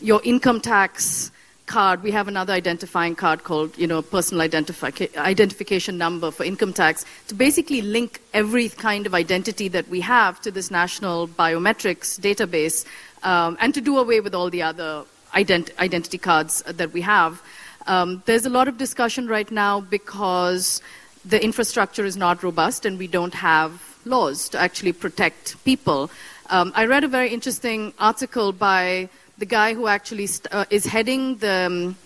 your 0.00 0.20
income 0.24 0.60
tax 0.60 1.30
card, 1.66 2.02
we 2.02 2.12
have 2.12 2.28
another 2.28 2.52
identifying 2.52 3.14
card 3.14 3.42
called, 3.44 3.76
you 3.76 3.86
know, 3.86 4.00
personal 4.00 4.46
identifi- 4.46 5.16
identification 5.16 5.98
number 5.98 6.30
for 6.30 6.44
income 6.44 6.72
tax 6.72 7.04
to 7.28 7.34
basically 7.34 7.82
link 7.82 8.20
every 8.32 8.68
kind 8.68 9.06
of 9.06 9.14
identity 9.14 9.68
that 9.68 9.88
we 9.88 10.00
have 10.00 10.40
to 10.42 10.50
this 10.50 10.70
national 10.70 11.28
biometrics 11.28 12.20
database 12.20 12.86
um, 13.24 13.56
and 13.60 13.74
to 13.74 13.80
do 13.80 13.98
away 13.98 14.20
with 14.20 14.34
all 14.34 14.48
the 14.48 14.62
other 14.62 15.04
ident- 15.34 15.76
identity 15.78 16.18
cards 16.18 16.62
that 16.62 16.92
we 16.92 17.00
have. 17.00 17.42
Um, 17.86 18.22
there's 18.26 18.46
a 18.46 18.50
lot 18.50 18.68
of 18.68 18.78
discussion 18.78 19.26
right 19.26 19.50
now 19.50 19.80
because 19.80 20.80
the 21.24 21.42
infrastructure 21.42 22.04
is 22.04 22.16
not 22.16 22.42
robust 22.42 22.86
and 22.86 22.98
we 22.98 23.06
don't 23.06 23.34
have 23.34 23.82
laws 24.04 24.48
to 24.50 24.58
actually 24.58 24.92
protect 24.92 25.62
people. 25.64 26.10
Um, 26.48 26.72
I 26.76 26.86
read 26.86 27.02
a 27.02 27.08
very 27.08 27.30
interesting 27.30 27.92
article 27.98 28.52
by 28.52 29.08
the 29.38 29.46
guy 29.46 29.74
who 29.74 29.86
actually 29.86 30.26
st- 30.26 30.52
uh, 30.52 30.64
is 30.70 30.86
heading 30.86 31.36
the, 31.36 31.66
um, 31.66 31.96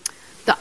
the 0.45 0.57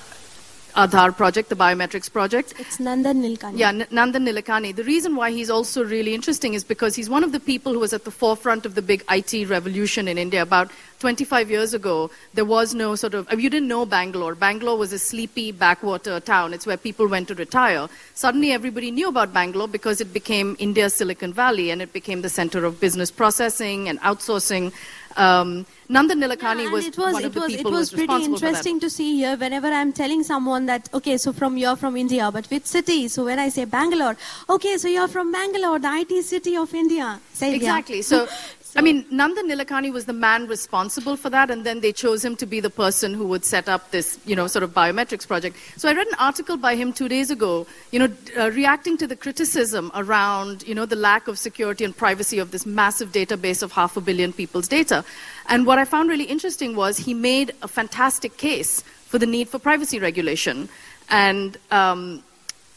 Aadhaar 0.77 1.17
project, 1.17 1.49
the 1.49 1.57
biometrics 1.57 2.11
project. 2.13 2.55
It's 2.59 2.77
Nandan 2.79 3.17
Nilekani. 3.23 3.59
Yeah, 3.59 3.71
N- 3.71 3.87
Nandan 3.91 4.29
Nilekani. 4.29 4.75
The 4.75 4.85
reason 4.85 5.17
why 5.17 5.33
he's 5.33 5.51
also 5.51 5.85
really 5.85 6.15
interesting 6.15 6.55
is 6.55 6.63
because 6.63 6.95
he's 6.95 7.11
one 7.11 7.25
of 7.25 7.33
the 7.33 7.41
people 7.41 7.73
who 7.73 7.81
was 7.81 7.93
at 7.93 8.05
the 8.05 8.11
forefront 8.13 8.65
of 8.67 8.77
the 8.77 8.83
big 8.83 9.05
IT 9.11 9.49
revolution 9.49 10.07
in 10.07 10.17
India. 10.17 10.43
About 10.43 10.71
25 11.01 11.51
years 11.51 11.75
ago, 11.75 12.11
there 12.35 12.45
was 12.45 12.73
no 12.75 12.95
sort 12.95 13.15
of, 13.15 13.27
you 13.41 13.51
didn't 13.51 13.67
know 13.69 13.85
Bangalore. 13.85 14.37
Bangalore 14.37 14.79
was 14.79 14.93
a 14.93 14.99
sleepy 14.99 15.51
backwater 15.51 16.21
town. 16.21 16.55
It's 16.55 16.67
where 16.67 16.77
people 16.77 17.09
went 17.09 17.27
to 17.29 17.35
retire. 17.35 17.89
Suddenly 18.15 18.53
everybody 18.53 18.93
knew 18.93 19.09
about 19.09 19.33
Bangalore 19.33 19.67
because 19.67 20.01
it 20.01 20.13
became 20.13 20.55
India's 20.61 20.95
Silicon 20.95 21.33
Valley 21.33 21.71
and 21.71 21.83
it 21.83 21.93
became 21.93 22.23
the 22.23 22.29
center 22.29 22.65
of 22.65 22.79
business 22.79 23.11
processing 23.11 23.89
and 23.89 23.99
outsourcing. 24.03 24.73
Um, 25.21 25.67
Nandan 25.91 26.19
Nilekani 26.23 26.65
yeah, 26.65 26.71
was, 26.71 26.87
it 26.87 26.97
was 26.97 27.13
one 27.13 27.25
of 27.25 27.31
it 27.31 27.35
the 27.35 27.41
was, 27.41 27.55
people 27.55 27.73
it 27.73 27.77
was 27.77 27.93
responsible 27.93 28.39
pretty 28.39 28.45
interesting 28.47 28.81
to 28.81 28.89
see 28.89 29.17
here 29.17 29.37
whenever 29.37 29.67
I'm 29.67 29.93
telling 29.93 30.23
someone 30.23 30.65
that 30.67 30.89
okay 30.95 31.19
so 31.19 31.33
from 31.33 31.59
you're 31.59 31.77
from 31.77 31.97
India 31.97 32.31
but 32.33 32.47
which 32.47 32.65
city? 32.65 33.07
So 33.09 33.27
when 33.27 33.39
I 33.39 33.51
say 33.51 33.67
Bangalore 33.67 34.17
okay 34.49 34.79
so 34.79 34.89
you're 34.89 35.09
from 35.09 35.31
Bangalore 35.31 35.79
the 35.79 35.93
IT 36.03 36.23
city 36.25 36.57
of 36.57 36.73
India. 36.73 37.21
Say 37.35 37.55
exactly. 37.55 38.01
So 38.01 38.29
So, 38.71 38.79
I 38.79 38.83
mean, 38.83 39.03
Nandan 39.07 39.51
Nilekani 39.51 39.93
was 39.93 40.05
the 40.05 40.13
man 40.13 40.47
responsible 40.47 41.17
for 41.17 41.29
that, 41.29 41.51
and 41.51 41.67
then 41.67 41.81
they 41.81 41.91
chose 41.91 42.25
him 42.25 42.37
to 42.37 42.47
be 42.47 42.61
the 42.61 42.71
person 42.71 43.15
who 43.15 43.27
would 43.27 43.45
set 43.45 43.69
up 43.69 43.91
this, 43.91 44.17
you 44.25 44.37
know, 44.37 44.47
sort 44.47 44.63
of 44.63 44.71
biometrics 44.71 45.27
project. 45.27 45.57
So 45.77 45.89
I 45.89 45.93
read 45.93 46.07
an 46.07 46.15
article 46.21 46.57
by 46.57 46.77
him 46.77 46.93
two 46.93 47.09
days 47.09 47.33
ago, 47.33 47.67
you 47.91 47.99
know, 47.99 48.09
uh, 48.39 48.53
reacting 48.53 48.97
to 48.99 49.09
the 49.09 49.17
criticism 49.17 49.91
around, 49.97 50.63
you 50.69 50.77
know, 50.77 50.87
the 50.87 50.95
lack 50.95 51.27
of 51.27 51.37
security 51.37 51.85
and 51.85 51.97
privacy 51.97 52.39
of 52.39 52.53
this 52.53 52.65
massive 52.65 53.11
database 53.11 53.61
of 53.65 53.73
half 53.73 53.97
a 53.97 54.01
billion 54.01 54.33
people's 54.33 54.69
data. 54.69 55.05
And 55.49 55.67
what 55.67 55.81
I 55.81 55.85
found 55.85 56.09
really 56.09 56.27
interesting 56.27 56.77
was 56.77 56.97
he 56.97 57.13
made 57.13 57.53
a 57.63 57.67
fantastic 57.67 58.37
case 58.37 58.83
for 58.83 59.19
the 59.19 59.27
need 59.27 59.49
for 59.49 59.59
privacy 59.59 59.99
regulation. 59.99 60.69
And 61.09 61.59
um, 61.73 62.23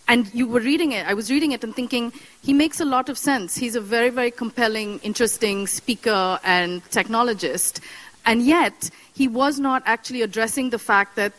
and 0.08 0.34
you 0.34 0.48
were 0.48 0.60
reading 0.60 0.92
it, 0.92 1.08
I 1.08 1.14
was 1.14 1.32
reading 1.32 1.54
it 1.54 1.64
and 1.64 1.76
thinking, 1.76 2.12
he 2.42 2.54
makes 2.54 2.80
a 2.80 2.86
lot 2.86 3.10
of 3.10 3.18
sense. 3.18 3.56
He's 3.56 3.76
a 3.76 3.82
very, 3.82 4.10
very 4.10 4.32
compelling, 4.32 5.00
interesting 5.00 5.68
speaker 5.68 6.40
and 6.44 6.84
technologist. 6.90 7.80
And 8.26 8.46
yet, 8.46 8.90
he 9.14 9.28
was 9.28 9.60
not 9.60 9.84
actually 9.86 10.22
addressing 10.22 10.70
the 10.70 10.80
fact 10.80 11.18
that, 11.18 11.34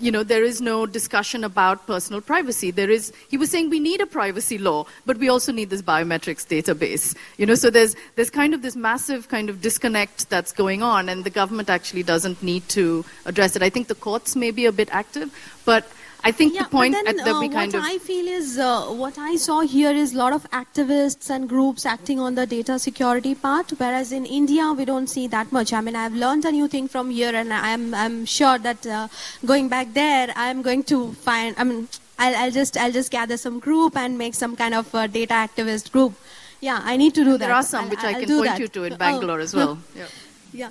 you 0.00 0.12
know, 0.12 0.22
there 0.22 0.44
is 0.44 0.60
no 0.60 0.86
discussion 0.86 1.42
about 1.42 1.86
personal 1.86 2.20
privacy. 2.20 2.70
There 2.70 2.88
is, 2.88 3.12
he 3.28 3.36
was 3.36 3.50
saying 3.50 3.70
we 3.70 3.80
need 3.80 4.00
a 4.00 4.06
privacy 4.06 4.56
law, 4.56 4.86
but 5.04 5.18
we 5.18 5.28
also 5.28 5.50
need 5.50 5.70
this 5.70 5.82
biometrics 5.82 6.46
database. 6.46 7.16
You 7.38 7.46
know, 7.46 7.56
so 7.56 7.70
there's, 7.70 7.96
there's 8.14 8.30
kind 8.30 8.54
of 8.54 8.62
this 8.62 8.76
massive 8.76 9.28
kind 9.28 9.50
of 9.50 9.60
disconnect 9.60 10.30
that's 10.30 10.52
going 10.52 10.82
on, 10.82 11.08
and 11.08 11.24
the 11.24 11.30
government 11.30 11.68
actually 11.68 12.04
doesn't 12.04 12.40
need 12.40 12.68
to 12.70 13.04
address 13.26 13.56
it. 13.56 13.62
I 13.62 13.70
think 13.70 13.88
the 13.88 13.96
courts 13.96 14.36
may 14.36 14.52
be 14.52 14.66
a 14.66 14.72
bit 14.72 14.88
active, 14.92 15.34
but 15.64 15.90
I 16.24 16.32
think 16.32 16.54
yeah, 16.54 16.64
the 16.64 16.68
point 16.68 16.94
then, 16.94 17.06
at 17.06 17.16
that 17.24 17.34
uh, 17.36 17.40
we 17.40 17.48
kind 17.48 17.72
what 17.72 17.80
of 17.82 17.84
I 17.88 17.98
feel 17.98 18.26
is 18.26 18.58
uh, 18.58 18.86
what 18.86 19.16
I 19.18 19.36
saw 19.36 19.60
here 19.60 19.90
is 19.92 20.14
a 20.14 20.18
lot 20.18 20.32
of 20.32 20.50
activists 20.50 21.30
and 21.30 21.48
groups 21.48 21.86
acting 21.86 22.18
on 22.18 22.34
the 22.34 22.44
data 22.46 22.78
security 22.78 23.34
part, 23.34 23.70
whereas 23.78 24.10
in 24.12 24.26
India 24.26 24.72
we 24.72 24.84
don't 24.84 25.06
see 25.06 25.26
that 25.28 25.52
much. 25.52 25.72
I 25.72 25.80
mean, 25.80 25.94
I've 25.96 26.12
learned 26.14 26.44
a 26.44 26.50
new 26.52 26.66
thing 26.68 26.88
from 26.88 27.10
here, 27.10 27.34
and 27.34 27.52
I'm 27.52 27.94
I'm 27.94 28.26
sure 28.26 28.58
that 28.58 28.84
uh, 28.86 29.08
going 29.46 29.68
back 29.68 29.94
there, 29.94 30.32
I'm 30.34 30.60
going 30.62 30.82
to 30.84 31.12
find. 31.12 31.54
I 31.56 31.64
mean, 31.64 31.88
I'll, 32.18 32.34
I'll 32.36 32.50
just 32.50 32.76
I'll 32.76 32.92
just 32.92 33.10
gather 33.12 33.36
some 33.36 33.60
group 33.60 33.96
and 33.96 34.18
make 34.18 34.34
some 34.34 34.56
kind 34.56 34.74
of 34.74 34.92
uh, 34.94 35.06
data 35.06 35.34
activist 35.34 35.92
group. 35.92 36.14
Yeah, 36.60 36.80
I 36.82 36.96
need 36.96 37.14
to 37.14 37.24
do 37.24 37.32
that. 37.32 37.38
there 37.46 37.54
are 37.54 37.62
some 37.62 37.84
I'll- 37.84 37.90
which 37.90 38.00
I 38.04 38.14
I'll 38.14 38.20
can 38.20 38.28
point 38.36 38.44
that. 38.50 38.58
you 38.60 38.68
to 38.68 38.84
in 38.84 38.92
Oh, 38.94 38.96
Bangalore 38.96 39.38
as 39.40 39.54
well. 39.54 39.78
Yeah. 39.94 40.06
Yeah. 40.52 40.70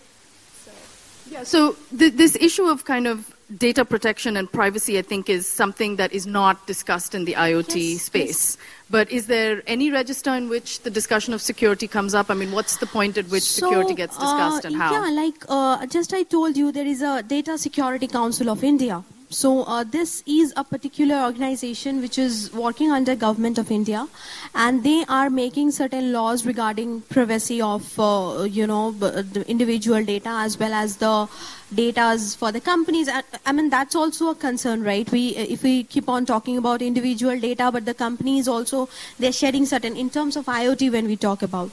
Yeah, 1.29 1.43
so 1.43 1.75
th- 1.97 2.13
this 2.13 2.35
issue 2.35 2.65
of 2.65 2.85
kind 2.85 3.05
of 3.05 3.33
data 3.55 3.85
protection 3.85 4.35
and 4.37 4.51
privacy, 4.51 4.97
I 4.97 5.01
think, 5.01 5.29
is 5.29 5.47
something 5.47 5.95
that 5.95 6.11
is 6.11 6.27
not 6.27 6.67
discussed 6.67 7.15
in 7.15 7.25
the 7.25 7.33
IoT 7.33 7.93
Yes, 7.93 8.01
space. 8.01 8.57
But 8.89 9.09
is 9.11 9.27
there 9.27 9.63
any 9.67 9.91
register 9.91 10.33
in 10.33 10.49
which 10.49 10.81
the 10.81 10.89
discussion 10.89 11.33
of 11.33 11.41
security 11.41 11.87
comes 11.87 12.13
up? 12.13 12.29
I 12.29 12.33
mean, 12.33 12.51
what's 12.51 12.77
the 12.77 12.85
point 12.85 13.17
at 13.17 13.27
which 13.27 13.43
security 13.43 13.93
gets 13.93 14.17
discussed 14.17 14.65
uh, 14.65 14.67
and 14.67 14.75
how? 14.75 14.91
Yeah, 14.93 15.11
like 15.11 15.45
uh, 15.47 15.85
just 15.87 16.13
I 16.13 16.23
told 16.23 16.57
you, 16.57 16.71
there 16.71 16.85
is 16.85 17.01
a 17.01 17.23
Data 17.23 17.57
Security 17.57 18.07
Council 18.07 18.49
of 18.49 18.63
India. 18.63 19.03
So 19.29 19.63
uh, 19.63 19.83
this 19.83 20.23
is 20.25 20.53
a 20.55 20.63
particular 20.63 21.17
organization 21.23 21.99
which 21.99 22.17
is 22.17 22.51
working 22.53 22.91
under 22.91 23.13
government 23.13 23.57
of 23.57 23.69
India, 23.69 24.07
and 24.55 24.85
they 24.85 25.03
are 25.09 25.29
making 25.29 25.71
certain 25.71 26.13
laws 26.13 26.45
regarding 26.45 27.01
privacy 27.01 27.61
of 27.61 27.99
uh, 27.99 28.47
you 28.49 28.65
know 28.65 28.91
the 28.91 29.43
individual 29.49 30.01
data 30.01 30.29
as 30.29 30.57
well 30.57 30.73
as 30.73 30.95
the 30.97 31.27
datas 31.75 32.37
for 32.37 32.53
the 32.53 32.61
companies. 32.61 33.09
I, 33.45 33.51
mean 33.51 33.69
that's 33.69 33.95
also 33.95 34.29
a 34.29 34.35
concern, 34.35 34.81
right? 34.83 35.11
We 35.11 35.35
if 35.35 35.61
we 35.61 35.83
keep 35.83 36.07
on 36.07 36.25
talking 36.25 36.57
about 36.57 36.81
individual 36.81 37.37
data, 37.37 37.69
but 37.69 37.83
the 37.83 37.93
companies 37.93 38.47
also 38.47 38.87
they're 39.19 39.33
shedding 39.33 39.65
certain 39.65 39.97
in 39.97 40.09
terms 40.09 40.37
of 40.37 40.45
IoT 40.45 40.89
when 40.93 41.05
we 41.05 41.17
talk 41.17 41.41
about. 41.41 41.71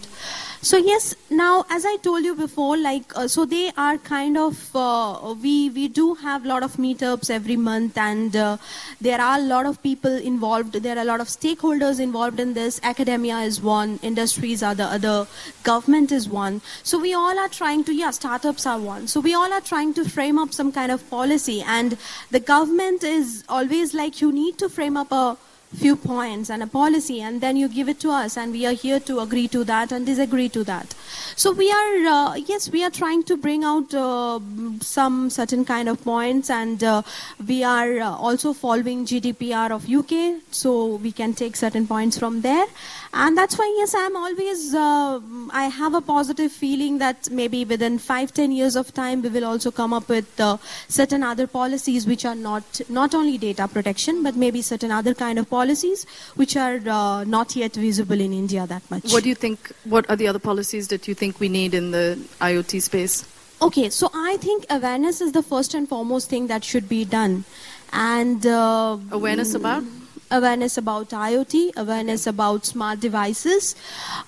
So 0.64 0.78
yes, 0.78 1.14
now 1.28 1.66
as 1.68 1.84
I 1.84 1.98
told 1.98 2.24
you 2.24 2.34
before, 2.34 2.78
like 2.78 3.14
uh, 3.14 3.28
so 3.28 3.44
they 3.44 3.70
are 3.76 3.98
kind 3.98 4.38
of 4.38 4.74
uh, 4.74 5.34
we 5.42 5.68
we 5.68 5.88
do 5.88 6.14
have 6.14 6.46
a 6.46 6.48
lot 6.48 6.62
of 6.62 6.78
meetups 6.84 7.28
every 7.28 7.56
month, 7.56 7.98
and 7.98 8.34
uh, 8.34 8.56
there 8.98 9.20
are 9.20 9.38
a 9.38 9.42
lot 9.42 9.66
of 9.66 9.82
people 9.82 10.16
involved. 10.30 10.72
There 10.72 10.96
are 10.96 11.02
a 11.02 11.04
lot 11.04 11.20
of 11.20 11.28
stakeholders 11.28 12.00
involved 12.00 12.40
in 12.40 12.54
this. 12.54 12.80
Academia 12.82 13.40
is 13.40 13.60
one, 13.60 13.98
industries 14.02 14.62
are 14.62 14.74
the 14.74 14.86
other, 14.86 15.26
government 15.64 16.10
is 16.10 16.30
one. 16.30 16.62
So 16.82 16.98
we 16.98 17.12
all 17.12 17.38
are 17.38 17.50
trying 17.60 17.84
to 17.84 17.94
yeah, 17.94 18.10
startups 18.10 18.66
are 18.66 18.78
one. 18.78 19.06
So 19.06 19.20
we 19.20 19.34
all 19.34 19.52
are 19.52 19.60
trying 19.60 19.92
to 20.00 20.08
frame 20.08 20.38
up 20.38 20.54
some 20.54 20.72
kind 20.72 20.90
of 20.90 21.08
policy, 21.10 21.60
and 21.60 21.98
the 22.30 22.40
government 22.40 23.04
is 23.04 23.44
always 23.50 23.92
like 23.92 24.22
you 24.22 24.32
need 24.32 24.56
to 24.64 24.70
frame 24.70 24.96
up 24.96 25.12
a 25.12 25.36
few 25.74 25.96
points 25.96 26.50
and 26.50 26.62
a 26.62 26.66
policy 26.66 27.20
and 27.20 27.40
then 27.40 27.56
you 27.56 27.68
give 27.68 27.88
it 27.88 27.98
to 28.00 28.10
us 28.10 28.36
and 28.36 28.52
we 28.52 28.64
are 28.66 28.72
here 28.72 29.00
to 29.00 29.20
agree 29.20 29.48
to 29.48 29.64
that 29.64 29.92
and 29.92 30.06
disagree 30.06 30.48
to 30.48 30.64
that. 30.64 30.94
So 31.36 31.52
we 31.52 31.70
are 31.70 31.96
uh, 32.06 32.34
yes 32.36 32.70
we 32.70 32.84
are 32.84 32.90
trying 32.90 33.22
to 33.24 33.36
bring 33.36 33.64
out 33.64 33.94
uh, 33.94 34.40
some 34.80 35.30
certain 35.30 35.64
kind 35.64 35.88
of 35.88 36.02
points 36.04 36.50
and 36.50 36.82
uh, 36.82 37.02
we 37.46 37.64
are 37.64 37.98
uh, 37.98 38.10
also 38.10 38.52
following 38.52 39.04
gdpr 39.04 39.70
of 39.70 39.88
uk 39.88 40.42
so 40.50 40.96
we 40.96 41.12
can 41.12 41.34
take 41.34 41.56
certain 41.56 41.86
points 41.86 42.18
from 42.18 42.40
there. 42.42 42.66
And 43.12 43.38
that's 43.38 43.56
why 43.58 43.72
yes 43.78 43.94
i'm 43.94 44.16
always 44.16 44.74
uh, 44.74 45.20
i 45.52 45.64
have 45.66 45.94
a 45.94 46.00
positive 46.00 46.50
feeling 46.52 46.98
that 46.98 47.30
maybe 47.30 47.64
within 47.64 47.98
5 47.98 48.32
10 48.32 48.52
years 48.52 48.76
of 48.76 48.92
time 48.92 49.22
we 49.22 49.28
will 49.28 49.44
also 49.44 49.70
come 49.70 49.92
up 49.92 50.08
with 50.08 50.40
uh, 50.40 50.56
certain 50.88 51.22
other 51.22 51.46
policies 51.46 52.06
which 52.06 52.24
are 52.24 52.34
not 52.34 52.80
not 52.88 53.14
only 53.14 53.38
data 53.38 53.68
protection 53.68 54.22
but 54.22 54.34
maybe 54.36 54.62
certain 54.62 54.90
other 54.90 55.14
kind 55.14 55.38
of 55.38 55.48
policies 55.48 55.63
which 56.36 56.56
are 56.56 56.80
uh, 56.86 57.24
not 57.24 57.56
yet 57.56 57.74
visible 57.74 58.20
in 58.20 58.32
india 58.32 58.66
that 58.66 58.82
much 58.90 59.12
What 59.12 59.22
do 59.22 59.28
you 59.28 59.34
think? 59.34 59.70
What 59.84 60.08
are 60.10 60.16
the 60.16 60.28
other 60.28 60.38
policies 60.38 60.88
that 60.88 61.08
you 61.08 61.14
think 61.14 61.40
we 61.40 61.48
need 61.48 61.74
in 61.74 61.90
the 61.90 62.06
IoT 62.40 62.82
space? 62.82 63.24
Okay, 63.62 63.88
so 63.90 64.10
I 64.12 64.36
think 64.36 64.66
awareness 64.68 65.20
is 65.20 65.32
the 65.32 65.42
first 65.42 65.74
and 65.74 65.88
foremost 65.88 66.28
thing 66.28 66.48
that 66.48 66.64
should 66.64 66.88
be 66.88 67.04
done, 67.04 67.44
and 67.92 68.46
uh, 68.46 68.98
Awareness 69.10 69.54
about? 69.54 69.84
awareness 70.30 70.76
about 70.78 71.10
IoT, 71.10 71.76
awareness 71.76 72.26
about 72.26 72.66
smart 72.66 72.98
devices. 73.00 73.76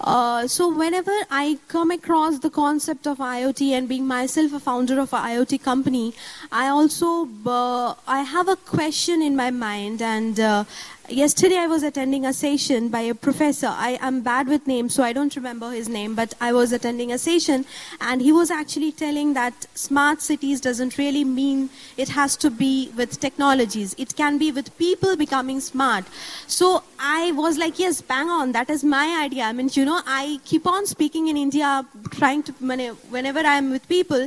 Uh, 0.00 0.46
so 0.46 0.68
whenever 0.72 1.10
I 1.30 1.58
come 1.68 1.90
across 1.90 2.38
the 2.38 2.50
concept 2.50 3.06
of 3.06 3.18
IoT 3.18 3.70
and 3.78 3.88
being 3.88 4.06
myself 4.06 4.52
a 4.52 4.60
founder 4.60 5.00
of 5.00 5.12
a 5.12 5.16
IoT 5.16 5.62
company, 5.62 6.14
I 6.52 6.68
also 6.68 7.28
uh, 7.46 7.94
I 8.06 8.20
have 8.22 8.48
a 8.48 8.56
question 8.56 9.22
in 9.22 9.36
my 9.36 9.50
mind 9.50 10.00
and. 10.02 10.38
Uh, 10.38 10.64
Yesterday, 11.08 11.56
I 11.56 11.68
was 11.68 11.84
attending 11.84 12.26
a 12.26 12.32
session 12.32 12.88
by 12.88 13.02
a 13.02 13.14
professor. 13.14 13.68
I 13.68 13.96
am 14.00 14.22
bad 14.22 14.48
with 14.48 14.66
names, 14.66 14.92
so 14.94 15.04
I 15.04 15.12
don't 15.12 15.36
remember 15.36 15.70
his 15.70 15.88
name, 15.88 16.16
but 16.16 16.34
I 16.40 16.52
was 16.52 16.72
attending 16.72 17.12
a 17.12 17.18
session, 17.18 17.64
and 18.00 18.20
he 18.20 18.32
was 18.32 18.50
actually 18.50 18.90
telling 18.90 19.34
that 19.34 19.66
smart 19.74 20.20
cities 20.20 20.60
doesn't 20.60 20.98
really 20.98 21.22
mean 21.22 21.70
it 21.96 22.08
has 22.08 22.34
to 22.38 22.50
be 22.50 22.90
with 22.96 23.20
technologies. 23.20 23.94
It 23.98 24.16
can 24.16 24.36
be 24.36 24.50
with 24.50 24.76
people 24.78 25.16
becoming 25.16 25.60
smart. 25.60 26.06
So 26.48 26.82
I 26.98 27.30
was 27.32 27.56
like, 27.56 27.78
yes, 27.78 28.00
bang 28.00 28.28
on. 28.28 28.50
That 28.50 28.68
is 28.68 28.82
my 28.82 29.20
idea. 29.22 29.44
I 29.44 29.52
mean, 29.52 29.70
you 29.74 29.84
know, 29.84 30.00
I 30.06 30.40
keep 30.44 30.66
on 30.66 30.86
speaking 30.86 31.28
in 31.28 31.36
India, 31.36 31.86
trying 32.10 32.42
to, 32.44 32.52
whenever 32.52 33.40
I'm 33.40 33.70
with 33.70 33.88
people, 33.88 34.26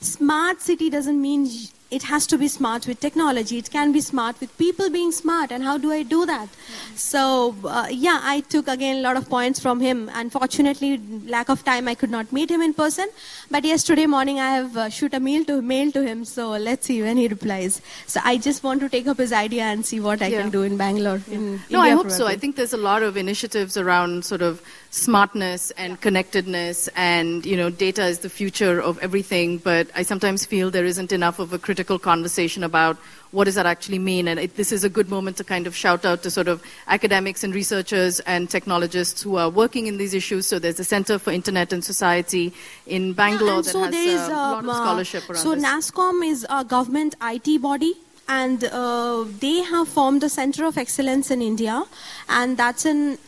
smart 0.00 0.60
city 0.60 0.90
doesn't 0.90 1.20
mean 1.20 1.50
it 1.90 2.04
has 2.04 2.26
to 2.28 2.38
be 2.38 2.46
smart 2.48 2.86
with 2.86 3.00
technology. 3.00 3.58
It 3.58 3.70
can 3.70 3.92
be 3.92 4.00
smart 4.00 4.40
with 4.40 4.56
people 4.58 4.90
being 4.90 5.10
smart. 5.12 5.50
And 5.50 5.64
how 5.64 5.76
do 5.76 5.90
I 5.92 6.02
do 6.02 6.24
that? 6.26 6.48
So, 6.94 7.56
uh, 7.64 7.88
yeah, 7.90 8.20
I 8.22 8.40
took 8.40 8.68
again 8.68 8.98
a 8.98 9.00
lot 9.00 9.16
of 9.16 9.28
points 9.28 9.58
from 9.58 9.80
him. 9.80 10.10
Unfortunately, 10.14 11.00
lack 11.26 11.48
of 11.48 11.64
time, 11.64 11.88
I 11.88 11.94
could 11.94 12.10
not 12.10 12.32
meet 12.32 12.50
him 12.50 12.62
in 12.62 12.74
person. 12.74 13.08
But 13.50 13.64
yesterday 13.64 14.06
morning, 14.06 14.38
I 14.38 14.50
have 14.52 14.76
uh, 14.76 14.88
shoot 14.88 15.14
a 15.14 15.20
mail 15.20 15.44
to 15.46 15.60
mail 15.62 15.90
to 15.92 16.02
him. 16.06 16.24
So 16.24 16.50
let's 16.50 16.86
see 16.86 17.02
when 17.02 17.16
he 17.16 17.26
replies. 17.28 17.80
So 18.06 18.20
I 18.24 18.36
just 18.38 18.62
want 18.62 18.80
to 18.80 18.88
take 18.88 19.08
up 19.08 19.18
his 19.18 19.32
idea 19.32 19.64
and 19.64 19.84
see 19.84 20.00
what 20.00 20.22
I 20.22 20.28
Yeah. 20.28 20.42
can 20.42 20.50
do 20.50 20.62
in 20.62 20.76
Bangalore. 20.76 21.20
In 21.30 21.60
No, 21.70 21.80
I 21.80 21.88
India 21.88 21.96
hope 21.96 22.10
so. 22.10 22.26
I 22.26 22.36
think 22.36 22.56
there's 22.56 22.72
a 22.72 22.84
lot 22.90 23.02
of 23.02 23.16
initiatives 23.16 23.76
around 23.76 24.24
sort 24.24 24.42
of 24.42 24.62
smartness 24.90 25.70
and 25.72 26.00
connectedness, 26.00 26.88
and 26.96 27.46
you 27.46 27.56
know, 27.56 27.70
data 27.70 28.04
is 28.04 28.18
the 28.18 28.28
future 28.28 28.80
of 28.82 28.98
everything. 28.98 29.58
But 29.58 29.88
I 29.94 30.02
sometimes 30.02 30.44
feel 30.44 30.70
there 30.70 30.84
isn't 30.84 31.12
enough 31.12 31.38
of 31.38 31.52
a 31.52 31.58
critical 31.58 31.98
conversation 31.98 32.64
about 32.64 32.96
what 33.30 33.44
does 33.44 33.54
that 33.54 33.66
actually 33.66 34.00
mean. 34.00 34.26
And 34.26 34.40
it, 34.40 34.56
this 34.56 34.72
is 34.72 34.82
a 34.82 34.88
good 34.88 35.08
moment 35.08 35.36
to 35.36 35.44
kind 35.44 35.68
of 35.68 35.76
shout 35.76 36.04
out 36.04 36.24
to 36.24 36.30
sort 36.30 36.48
of 36.48 36.62
academics 36.88 37.44
and 37.44 37.54
researchers 37.54 38.18
and 38.20 38.50
technologists 38.50 39.22
who 39.22 39.36
are 39.36 39.48
working 39.48 39.86
in 39.86 39.96
these 39.96 40.12
issues. 40.12 40.46
So 40.46 40.58
there's 40.58 40.80
a 40.80 40.84
Center 40.84 41.18
for 41.18 41.30
Internet 41.30 41.72
and 41.72 41.84
Society 41.84 42.52
in 42.86 43.12
Bangalore 43.12 43.56
and 43.56 43.64
that 43.64 43.70
so 43.70 43.82
has 43.84 43.92
there 43.92 44.08
is 44.08 44.20
uh, 44.20 44.32
a 44.32 44.34
lot 44.34 44.58
of 44.58 44.64
um, 44.64 44.70
uh, 44.70 44.74
scholarship 44.74 45.30
around 45.30 45.38
so 45.38 45.54
this. 45.54 45.64
NASSCOM 45.64 46.26
is 46.28 46.46
a 46.50 46.64
government 46.64 47.14
IT 47.22 47.62
body. 47.62 47.94
And 48.28 48.62
uh, 48.62 49.24
they 49.40 49.60
have 49.62 49.88
formed 49.88 50.22
a 50.22 50.28
center 50.28 50.64
of 50.64 50.78
excellence 50.78 51.32
in 51.32 51.42
India, 51.42 51.82
and 52.28 52.56
that's 52.56 52.86
in 52.86 53.18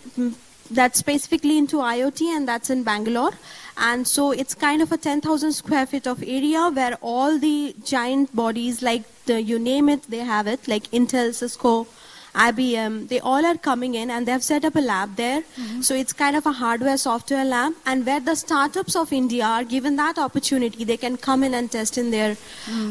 that's 0.73 0.99
specifically 0.99 1.59
into 1.59 1.77
IoT, 1.77 2.23
and 2.37 2.49
that's 2.49 2.71
in 2.71 2.83
Bangalore. 2.83 3.33
And 3.77 4.07
so 4.07 4.33
it's 4.33 4.55
kind 4.55 4.83
of 4.83 4.93
a 4.93 4.99
10,000 4.99 5.53
square 5.53 5.87
feet 5.87 6.07
of 6.07 6.23
area 6.23 6.69
where 6.71 6.99
all 7.01 7.39
the 7.39 7.75
giant 7.85 8.35
bodies, 8.35 8.83
like 8.83 9.05
the, 9.25 9.41
you 9.41 9.59
name 9.59 9.89
it, 9.89 10.03
they 10.11 10.19
have 10.19 10.47
it, 10.47 10.69
like 10.69 10.85
Intel, 10.91 11.35
Cisco, 11.35 11.87
IBM, 12.35 13.09
they 13.09 13.21
all 13.21 13.45
are 13.45 13.57
coming 13.57 13.95
in 13.95 14.11
and 14.11 14.27
they 14.27 14.33
have 14.33 14.43
set 14.43 14.65
up 14.65 14.75
a 14.75 14.81
lab 14.81 15.17
there. 15.17 15.43
So 15.83 15.95
it's 15.95 16.13
kind 16.13 16.35
of 16.35 16.47
a 16.47 16.53
hardware 16.53 16.97
software 16.97 17.45
lab, 17.45 17.75
and 17.85 18.07
where 18.07 18.21
the 18.21 18.35
startups 18.35 18.97
of 18.97 19.13
India 19.13 19.45
are 19.45 19.65
given 19.65 19.97
that 19.97 20.19
opportunity, 20.19 20.85
they 20.85 20.97
can 20.97 21.17
come 21.17 21.43
in 21.45 21.55
and 21.55 21.71
test 21.71 21.99
in 21.99 22.11
their 22.11 22.37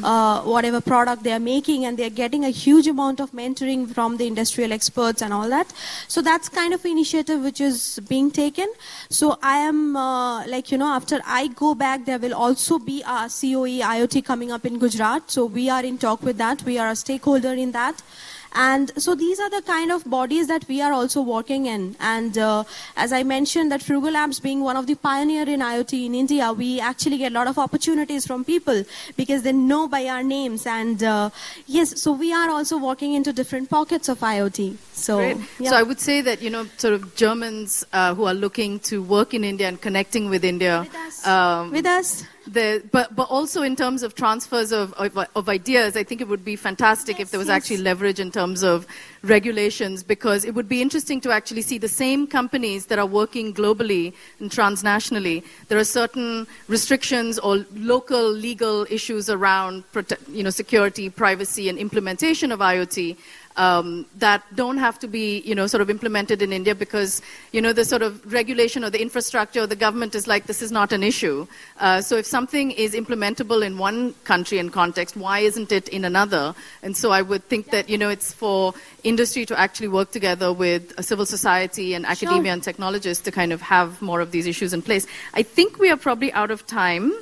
uh, 0.04 0.42
whatever 0.42 0.80
product 0.80 1.24
they 1.24 1.32
are 1.32 1.40
making, 1.40 1.86
and 1.86 1.98
they 1.98 2.06
are 2.06 2.10
getting 2.22 2.46
a 2.46 2.50
huge 2.50 2.88
amount 2.88 3.20
of 3.20 3.32
mentoring 3.32 3.92
from 3.92 4.18
the 4.18 4.28
industrial 4.28 4.72
experts 4.72 5.22
and 5.22 5.34
all 5.34 5.50
that. 5.50 5.74
So 6.08 6.22
that's 6.22 6.50
kind 6.50 6.74
of 6.74 6.86
initiative 6.86 7.42
which 7.42 7.62
is 7.62 8.00
being 8.08 8.30
taken. 8.30 8.72
So 9.10 9.40
I 9.42 9.58
am 9.58 9.96
uh, 9.96 10.46
like 10.48 10.72
you 10.72 10.78
know 10.78 10.94
after 10.94 11.20
I 11.26 11.48
go 11.48 11.74
back, 11.74 12.06
there 12.06 12.20
will 12.20 12.36
also 12.36 12.78
be 12.78 13.02
a 13.02 13.28
COE 13.28 13.80
IoT 13.96 14.24
coming 14.24 14.52
up 14.52 14.66
in 14.66 14.78
Gujarat. 14.78 15.32
So 15.32 15.46
we 15.46 15.70
are 15.70 15.84
in 15.84 15.98
talk 15.98 16.22
with 16.22 16.38
that. 16.38 16.64
We 16.64 16.78
are 16.78 16.90
a 16.90 16.96
stakeholder 16.96 17.54
in 17.54 17.72
that. 17.72 18.04
And 18.54 18.92
so 19.02 19.16
these 19.16 19.40
are 19.40 19.50
the 19.50 19.62
kind 19.62 19.92
of 19.92 20.10
bodies 20.10 20.48
that 20.48 20.68
we 20.68 20.82
are 20.82 20.92
also 20.92 21.22
working 21.22 21.66
in. 21.66 21.96
And 22.00 22.38
uh, 22.38 22.64
as 22.98 23.14
I 23.14 23.24
mentioned, 23.24 23.72
that 23.72 23.82
Frugal 23.82 24.12
Labs 24.12 24.40
being 24.40 24.62
one 24.62 24.76
of 24.76 24.88
the 24.88 24.96
pioneer 24.96 25.44
in 25.48 25.62
IoT 25.62 26.06
in 26.06 26.16
India, 26.16 26.52
we 26.52 26.80
actually 26.80 27.18
get 27.18 27.32
a 27.32 27.36
lot 27.36 27.48
of 27.48 27.58
opportunities 27.58 28.28
from 28.28 28.44
people 28.44 28.84
because 29.16 29.44
they 29.44 29.54
know 29.54 29.88
by 29.88 30.06
our 30.08 30.24
names. 30.24 30.66
And 30.66 31.02
uh, 31.02 31.30
yes, 31.66 32.02
so 32.02 32.12
we 32.12 32.34
are 32.34 32.50
also 32.50 32.78
working 32.78 33.14
into 33.14 33.32
different 33.32 33.70
pockets 33.70 34.10
of 34.10 34.20
IoT. 34.20 34.76
So, 34.94 35.20
yeah. 35.60 35.70
So 35.72 35.76
I 35.78 35.84
would 35.84 36.00
say 36.00 36.22
that 36.22 36.42
you 36.42 36.50
know, 36.50 36.66
sort 36.78 36.94
of 36.94 37.16
Germans 37.16 37.86
uh, 37.94 38.14
who 38.16 38.26
are 38.26 38.34
looking 38.34 38.80
to 38.82 39.02
work 39.02 39.34
in 39.34 39.44
India 39.44 39.68
and 39.68 39.80
connecting 39.80 40.30
with 40.30 40.44
India, 40.44 40.82
With 40.82 40.96
us. 40.96 41.28
um, 41.28 41.72
with 41.72 41.86
us, 41.86 42.24
the, 42.48 42.84
but, 42.92 43.16
but 43.16 43.30
also 43.30 43.62
in 43.62 43.76
terms 43.76 44.04
of 44.04 44.16
transfers 44.16 44.72
of, 44.72 44.94
of, 44.94 45.18
of 45.36 45.50
ideas, 45.50 45.96
I 45.96 46.04
think 46.04 46.22
it 46.22 46.28
would 46.28 46.44
be 46.44 46.56
fantastic 46.56 47.20
Yes, 47.20 47.28
if 47.28 47.32
there 47.32 47.38
was 47.38 47.48
yes. 47.48 47.56
actually 47.56 47.78
leverage 47.78 48.20
in 48.20 48.32
terms 48.32 48.64
of 48.64 48.88
regulations 49.24 50.04
because 50.04 50.44
it 50.44 50.56
would 50.56 50.68
be 50.68 50.82
interesting 50.82 51.22
to 51.22 51.32
actually 51.32 51.62
see 51.62 51.78
the 51.78 51.88
same 51.88 52.26
companies 52.26 52.88
that 52.88 52.98
are 52.98 53.06
working 53.06 53.54
globally 53.54 54.14
and 54.40 54.50
transnationally. 54.50 55.44
There 55.68 55.78
are 55.78 55.84
certain 55.84 56.48
restrictions 56.68 57.38
or 57.40 57.66
local 57.76 58.30
legal 58.32 58.88
issues 58.90 59.30
around 59.30 59.84
you 60.30 60.44
know, 60.44 60.50
security, 60.50 61.10
privacy, 61.10 61.70
and 61.70 61.78
implementation 61.78 62.52
of 62.52 62.60
IoT 62.60 63.18
um, 63.58 64.06
that 64.18 64.44
don't 64.56 64.78
have 64.78 65.00
to 65.00 65.08
be, 65.08 65.40
you 65.42 65.56
know, 65.56 65.68
sort 65.68 65.82
of 65.82 65.90
implemented 65.90 66.42
in 66.42 66.54
India 66.54 66.74
because, 66.74 67.22
you 67.52 67.62
know, 67.62 67.74
the 67.74 67.86
sort 67.86 68.02
of 68.02 68.32
regulation 68.32 68.84
or 68.84 68.90
the 68.90 69.02
infrastructure 69.02 69.62
or 69.62 69.68
the 69.68 69.76
government 69.76 70.16
is 70.16 70.28
like, 70.28 70.46
this 70.46 70.62
is 70.62 70.72
not 70.72 70.92
an 70.92 71.04
issue. 71.04 71.48
Uh, 71.80 72.02
so 72.02 72.16
if 72.18 72.26
something 72.26 72.72
is 72.72 72.94
implementable 72.94 73.66
in 73.66 73.78
one 73.78 74.14
country 74.24 74.58
and 74.58 74.72
context, 74.72 75.16
why 75.16 75.40
isn't 75.40 75.72
it 75.72 75.90
in 75.90 76.06
another? 76.06 76.56
And 76.84 76.96
so 76.96 77.12
I 77.12 77.22
would 77.22 77.44
think 77.46 77.72
that, 77.72 77.90
you 77.90 77.98
know, 77.98 78.10
it's 78.10 78.34
for 78.34 78.74
industry 79.04 79.46
to 79.46 79.60
actually 79.60 79.88
work 79.90 80.12
together 80.12 80.54
with 80.54 80.94
a 80.98 81.04
civil 81.04 81.26
society 81.26 81.94
and 81.94 82.06
academia 82.06 82.54
and 82.54 82.64
technologists 82.64 83.24
to 83.26 83.32
kind 83.32 83.52
of 83.52 83.62
have 83.62 84.02
more 84.02 84.22
of 84.22 84.32
these 84.32 84.48
issues 84.48 84.74
in 84.74 84.82
place. 84.82 85.08
I 85.34 85.44
think 85.44 85.80
we 85.80 85.90
are 85.90 85.98
probably 85.98 86.32
out 86.34 86.52
of 86.52 86.66
time. 86.68 87.14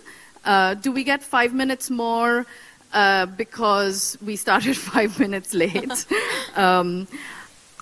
Uh, 0.45 0.73
do 0.73 0.91
we 0.91 1.03
get 1.03 1.21
five 1.21 1.53
minutes 1.53 1.89
more? 1.89 2.45
Uh, 2.91 3.28
because 3.28 4.17
we 4.25 4.36
started 4.36 4.75
five 4.93 5.19
minutes 5.19 5.54
late. 5.54 6.06
um, 6.56 7.08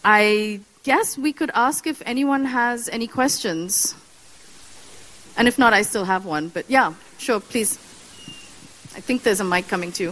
I 0.04 0.60
guess 0.84 1.18
we 1.18 1.32
could 1.32 1.52
ask 1.54 1.88
if 1.88 2.02
anyone 2.06 2.44
has 2.44 2.90
any 2.90 3.08
questions. 3.08 3.96
And 5.38 5.48
if 5.48 5.58
not, 5.58 5.72
I 5.72 5.84
still 5.84 6.04
have 6.04 6.26
one. 6.26 6.50
But 6.50 6.70
yeah, 6.70 6.94
sure, 7.20 7.40
please. 7.40 7.78
I 8.96 9.00
think 9.00 9.24
there's 9.24 9.40
a 9.40 9.46
mic 9.46 9.68
coming 9.68 9.92
to 9.94 10.04
you. 10.04 10.10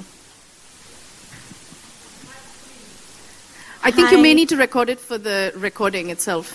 I 3.83 3.91
think 3.91 4.11
you 4.11 4.17
may 4.17 4.33
need 4.33 4.49
to 4.49 4.57
record 4.57 4.89
it 4.89 4.99
for 4.99 5.17
the 5.17 5.53
recording 5.55 6.09
itself. 6.09 6.47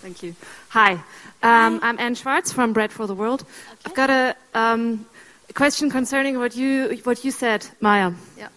Thank 0.00 0.22
you. 0.22 0.36
Hi, 0.68 0.92
um, 1.42 1.80
I'm 1.82 1.98
Anne 1.98 2.14
Schwartz 2.14 2.52
from 2.52 2.72
Bread 2.72 2.92
for 2.92 3.06
the 3.06 3.14
World. 3.14 3.44
I've 3.84 3.94
got 3.94 4.10
a, 4.10 4.36
um, 4.54 5.06
a 5.48 5.52
question 5.52 5.90
concerning 5.90 6.38
what 6.38 6.56
you 6.56 7.00
what 7.04 7.24
you 7.24 7.30
said, 7.30 7.66
Maya, 7.80 8.12
Yeah. 8.36 8.48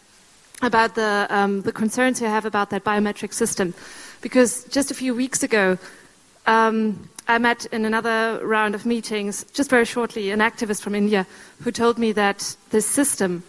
about 0.61 0.95
the 0.95 1.27
um, 1.29 1.61
the 1.61 1.71
concerns 1.71 2.21
you 2.21 2.27
have 2.27 2.45
about 2.45 2.69
that 2.69 2.83
biometric 2.83 3.33
system, 3.33 3.73
because 4.21 4.65
just 4.69 4.91
a 4.91 4.93
few 4.93 5.15
weeks 5.15 5.43
ago. 5.43 5.77
Um, 6.45 7.09
I 7.27 7.37
met 7.37 7.67
in 7.67 7.85
another 7.85 8.39
round 8.43 8.73
of 8.73 8.87
meetings, 8.87 9.45
just 9.53 9.69
very 9.69 9.85
shortly, 9.85 10.31
an 10.31 10.39
activist 10.39 10.81
from 10.81 10.95
India 10.95 11.27
who 11.63 11.71
told 11.71 11.99
me 11.99 12.11
that 12.13 12.55
this 12.71 12.87
system 12.87 13.43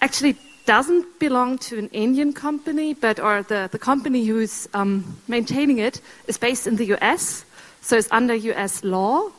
actually 0.00 0.38
doesn't 0.64 1.18
belong 1.18 1.58
to 1.58 1.78
an 1.78 1.88
Indian 1.88 2.32
company, 2.32 2.94
but 2.94 3.20
or 3.20 3.42
the, 3.42 3.68
the 3.70 3.78
company 3.78 4.24
who's 4.24 4.66
um, 4.72 5.04
maintaining 5.28 5.76
it 5.78 6.00
is 6.26 6.38
based 6.38 6.66
in 6.66 6.76
the 6.76 6.86
US, 6.96 7.44
so 7.82 7.98
it's 7.98 8.08
under 8.10 8.34
US 8.34 8.82
law. 8.82 9.30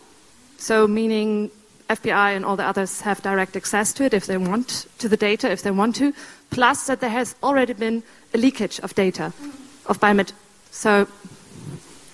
So 0.57 0.87
meaning 0.87 1.49
FBI 1.89 2.35
and 2.35 2.45
all 2.45 2.55
the 2.55 2.65
others 2.65 3.01
have 3.01 3.21
direct 3.21 3.55
access 3.55 3.93
to 3.93 4.03
it 4.03 4.13
if 4.13 4.25
they 4.25 4.37
want 4.37 4.85
to 4.99 5.09
the 5.09 5.17
data, 5.17 5.49
if 5.51 5.63
they 5.63 5.71
want 5.71 5.95
to. 5.95 6.13
Plus 6.51 6.87
that 6.87 6.99
there 6.99 7.09
has 7.09 7.35
already 7.41 7.73
been 7.73 8.03
a 8.33 8.37
leakage 8.37 8.79
of 8.81 8.93
data 8.95 9.33
of 9.85 9.99
biomet. 9.99 10.31
So 10.71 11.07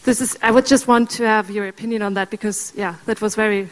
this 0.04 0.22
is. 0.22 0.38
I 0.42 0.52
would 0.52 0.66
just 0.66 0.88
want 0.88 1.10
to 1.12 1.28
have 1.28 1.50
your 1.50 1.68
opinion 1.68 2.02
on 2.02 2.14
that 2.14 2.30
because 2.30 2.74
yeah, 2.76 2.96
that 3.06 3.22
was 3.22 3.36
very 3.36 3.70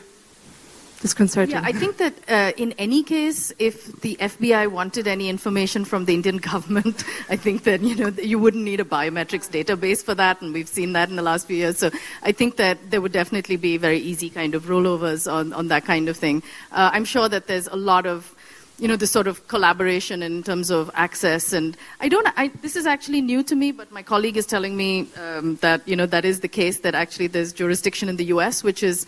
disconcerting. 1.04 1.56
Yeah, 1.56 1.62
I 1.66 1.74
think 1.74 1.98
that 1.98 2.14
uh, 2.30 2.54
in 2.56 2.72
any 2.80 3.04
case, 3.04 3.52
if 3.60 4.02
the 4.02 4.16
FBI 4.16 4.72
wanted 4.72 5.06
any 5.06 5.28
information 5.28 5.84
from 5.84 6.06
the 6.06 6.14
Indian 6.14 6.38
government, 6.52 7.04
I 7.30 7.36
think 7.36 7.66
that 7.66 7.82
you 7.82 7.96
know 7.96 8.10
you 8.32 8.40
wouldn't 8.40 8.64
need 8.64 8.80
a 8.80 8.86
biometrics 8.86 9.50
database 9.60 10.02
for 10.04 10.16
that, 10.16 10.42
and 10.42 10.54
we've 10.54 10.70
seen 10.80 10.94
that 10.94 11.10
in 11.10 11.18
the 11.18 11.22
last 11.22 11.48
few 11.48 11.58
years. 11.58 11.78
So 11.78 11.92
I 12.24 12.32
think 12.32 12.56
that 12.56 12.90
there 12.90 13.02
would 13.02 13.12
definitely 13.12 13.58
be 13.58 13.76
very 13.78 14.00
easy 14.00 14.30
kind 14.30 14.56
of 14.56 14.64
rollovers 14.64 15.32
on, 15.32 15.52
on 15.52 15.68
that 15.68 15.84
kind 15.86 16.08
of 16.08 16.16
thing. 16.16 16.42
Uh, 16.72 16.90
I'm 16.94 17.06
sure 17.06 17.28
that 17.28 17.48
there's 17.48 17.68
a 17.68 17.76
lot 17.76 18.06
of 18.06 18.34
you 18.80 18.88
know, 18.88 18.96
the 18.96 19.08
sort 19.08 19.28
of 19.28 19.48
collaboration 19.48 20.24
in 20.24 20.42
terms 20.44 20.72
of 20.72 20.90
access. 20.96 21.54
And 21.54 21.78
I 22.02 22.10
don't, 22.10 22.28
I, 22.36 22.48
this 22.62 22.76
is 22.76 22.88
actually 22.88 23.22
new 23.22 23.44
to 23.44 23.56
me, 23.56 23.72
but 23.72 23.92
my 23.92 24.02
colleague 24.02 24.36
is 24.36 24.48
telling 24.48 24.76
me 24.76 25.08
um, 25.16 25.58
that, 25.58 25.88
you 25.88 25.96
know, 25.96 26.08
that 26.08 26.26
is 26.26 26.40
the 26.40 26.48
case, 26.48 26.80
that 26.80 26.96
actually 26.96 27.28
there's 27.28 27.54
jurisdiction 27.54 28.10
in 28.10 28.18
the 28.18 28.26
US, 28.26 28.64
which 28.64 28.82
is, 28.82 29.06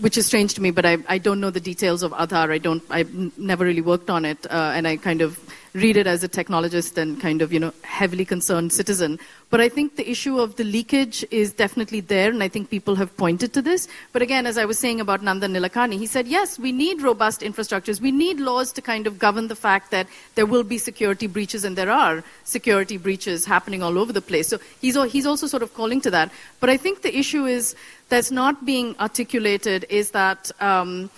which 0.00 0.18
is 0.18 0.26
strange 0.26 0.54
to 0.54 0.60
me, 0.60 0.70
but 0.70 0.84
I, 0.84 0.98
I 1.08 1.18
don't 1.18 1.40
know 1.40 1.50
the 1.50 1.60
details 1.60 2.02
of 2.02 2.12
Aadhaar. 2.12 2.50
I 2.50 2.58
don't, 2.58 2.82
I've 2.90 3.38
never 3.38 3.64
really 3.64 3.80
worked 3.80 4.10
on 4.10 4.24
it, 4.24 4.46
uh, 4.50 4.72
and 4.74 4.86
I 4.86 4.96
kind 4.96 5.22
of 5.22 5.38
read 5.74 5.96
it 5.96 6.06
as 6.06 6.22
a 6.22 6.28
technologist 6.28 6.98
and 6.98 7.20
kind 7.20 7.40
of, 7.40 7.52
you 7.52 7.58
know, 7.58 7.72
heavily 7.82 8.24
concerned 8.24 8.72
citizen. 8.72 9.18
But 9.48 9.60
I 9.60 9.68
think 9.68 9.96
the 9.96 10.10
issue 10.10 10.38
of 10.38 10.56
the 10.56 10.64
leakage 10.64 11.24
is 11.30 11.52
definitely 11.52 12.00
there, 12.00 12.30
and 12.30 12.42
I 12.42 12.48
think 12.48 12.68
people 12.68 12.94
have 12.96 13.16
pointed 13.16 13.52
to 13.54 13.62
this. 13.62 13.88
But 14.12 14.22
again, 14.22 14.46
as 14.46 14.58
I 14.58 14.64
was 14.66 14.78
saying 14.78 15.00
about 15.00 15.22
Nandan 15.22 15.52
Nilekani, 15.56 15.98
he 15.98 16.06
said, 16.06 16.26
yes, 16.26 16.58
we 16.58 16.72
need 16.72 17.00
robust 17.00 17.40
infrastructures. 17.40 18.00
We 18.00 18.12
need 18.12 18.38
laws 18.38 18.72
to 18.72 18.82
kind 18.82 19.06
of 19.06 19.18
govern 19.18 19.48
the 19.48 19.56
fact 19.56 19.90
that 19.90 20.06
there 20.34 20.46
will 20.46 20.62
be 20.62 20.78
security 20.78 21.26
breaches, 21.26 21.64
and 21.64 21.76
there 21.76 21.90
are 21.90 22.22
security 22.44 22.98
breaches 22.98 23.46
happening 23.46 23.82
all 23.82 23.98
over 23.98 24.12
the 24.12 24.22
place. 24.22 24.48
So 24.48 24.58
he's, 24.80 24.96
he's 25.10 25.26
also 25.26 25.46
sort 25.46 25.62
of 25.62 25.72
calling 25.74 26.00
to 26.02 26.10
that. 26.10 26.30
But 26.60 26.68
I 26.68 26.76
think 26.76 27.02
the 27.02 27.16
issue 27.16 27.46
is 27.46 27.74
that's 28.10 28.30
not 28.30 28.66
being 28.66 28.94
articulated 28.98 29.86
is 29.88 30.10
that. 30.10 30.50
Um, 30.60 31.10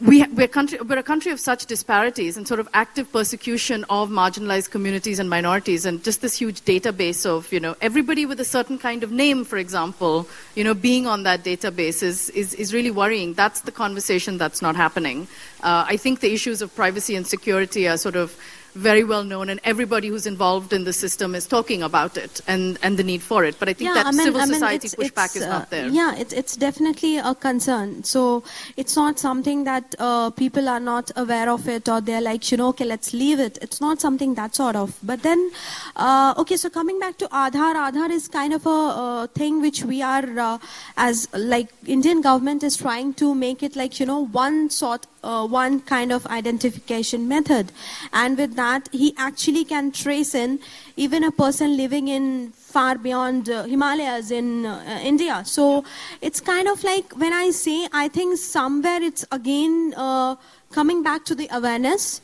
we, 0.00 0.24
we're, 0.28 0.48
country, 0.48 0.78
we're 0.80 0.98
a 0.98 1.02
country 1.02 1.30
of 1.30 1.38
such 1.38 1.66
disparities 1.66 2.36
and 2.36 2.48
sort 2.48 2.58
of 2.58 2.68
active 2.72 3.12
persecution 3.12 3.84
of 3.90 4.08
marginalized 4.08 4.70
communities 4.70 5.18
and 5.18 5.28
minorities, 5.28 5.84
and 5.84 6.02
just 6.02 6.22
this 6.22 6.38
huge 6.38 6.62
database 6.62 7.26
of, 7.26 7.52
you 7.52 7.60
know, 7.60 7.76
everybody 7.82 8.24
with 8.24 8.40
a 8.40 8.44
certain 8.44 8.78
kind 8.78 9.02
of 9.02 9.12
name, 9.12 9.44
for 9.44 9.58
example, 9.58 10.26
you 10.54 10.64
know, 10.64 10.72
being 10.72 11.06
on 11.06 11.24
that 11.24 11.44
database 11.44 12.02
is, 12.02 12.30
is, 12.30 12.54
is 12.54 12.72
really 12.72 12.90
worrying. 12.90 13.34
That's 13.34 13.60
the 13.60 13.72
conversation 13.72 14.38
that's 14.38 14.62
not 14.62 14.74
happening. 14.74 15.28
Uh, 15.62 15.84
I 15.86 15.98
think 15.98 16.20
the 16.20 16.32
issues 16.32 16.62
of 16.62 16.74
privacy 16.74 17.14
and 17.14 17.26
security 17.26 17.86
are 17.86 17.98
sort 17.98 18.16
of 18.16 18.36
very 18.74 19.04
well 19.04 19.24
known, 19.24 19.48
and 19.48 19.60
everybody 19.64 20.08
who's 20.08 20.26
involved 20.26 20.72
in 20.72 20.84
the 20.84 20.92
system 20.92 21.34
is 21.34 21.46
talking 21.46 21.82
about 21.82 22.16
it 22.16 22.40
and, 22.46 22.78
and 22.82 22.96
the 22.96 23.02
need 23.02 23.22
for 23.22 23.44
it. 23.44 23.56
But 23.58 23.68
I 23.68 23.72
think 23.72 23.94
that 23.94 24.14
civil 24.14 24.40
society 24.40 24.86
it's- 24.86 24.94
pushback 24.94 25.26
it's, 25.26 25.36
is 25.36 25.42
uh, 25.42 25.48
not 25.48 25.70
there. 25.70 25.88
Yeah, 25.88 26.14
it's, 26.16 26.32
it's 26.32 26.56
definitely 26.56 27.18
a 27.18 27.34
concern. 27.34 28.04
So 28.04 28.44
it's 28.76 28.96
not 28.96 29.18
something 29.18 29.64
that 29.64 29.94
uh, 29.98 30.30
people 30.30 30.68
are 30.68 30.80
not 30.80 31.10
aware 31.16 31.50
of 31.50 31.68
it 31.68 31.88
or 31.88 32.00
they're 32.00 32.20
like, 32.20 32.50
you 32.50 32.56
know, 32.56 32.68
okay, 32.68 32.84
let's 32.84 33.12
leave 33.12 33.40
it. 33.40 33.58
It's 33.62 33.80
not 33.80 34.00
something 34.00 34.34
that 34.34 34.54
sort 34.54 34.76
of. 34.76 34.98
But 35.02 35.22
then, 35.22 35.50
uh, 35.96 36.34
okay, 36.38 36.56
so 36.56 36.70
coming 36.70 36.98
back 36.98 37.18
to 37.18 37.28
Aadhaar, 37.28 37.74
Aadhaar 37.74 38.10
is 38.10 38.28
kind 38.28 38.52
of 38.52 38.66
a 38.66 38.70
uh, 38.70 39.26
thing 39.28 39.60
which 39.60 39.84
we 39.84 40.02
are, 40.02 40.38
uh, 40.38 40.58
as 40.96 41.28
like 41.34 41.68
Indian 41.86 42.20
government 42.20 42.62
is 42.62 42.76
trying 42.76 43.14
to 43.14 43.34
make 43.34 43.62
it 43.62 43.76
like, 43.76 43.98
you 44.00 44.06
know, 44.06 44.26
one 44.26 44.70
sort 44.70 45.06
uh, 45.22 45.46
one 45.46 45.80
kind 45.80 46.12
of 46.12 46.26
identification 46.26 47.28
method. 47.28 47.72
And 48.12 48.38
with 48.38 48.54
that, 48.56 48.88
he 48.92 49.14
actually 49.16 49.64
can 49.64 49.92
trace 49.92 50.34
in 50.34 50.60
even 50.96 51.24
a 51.24 51.30
person 51.30 51.76
living 51.76 52.08
in 52.08 52.52
far 52.52 52.96
beyond 52.96 53.50
uh, 53.50 53.64
Himalayas 53.64 54.30
in 54.30 54.66
uh, 54.66 55.00
India. 55.02 55.42
So 55.44 55.84
it's 56.20 56.40
kind 56.40 56.68
of 56.68 56.82
like 56.84 57.12
when 57.18 57.32
I 57.32 57.50
say, 57.50 57.88
I 57.92 58.08
think 58.08 58.38
somewhere 58.38 59.02
it's 59.02 59.26
again 59.32 59.94
uh, 59.96 60.36
coming 60.70 61.02
back 61.02 61.24
to 61.26 61.34
the 61.34 61.48
awareness. 61.52 62.20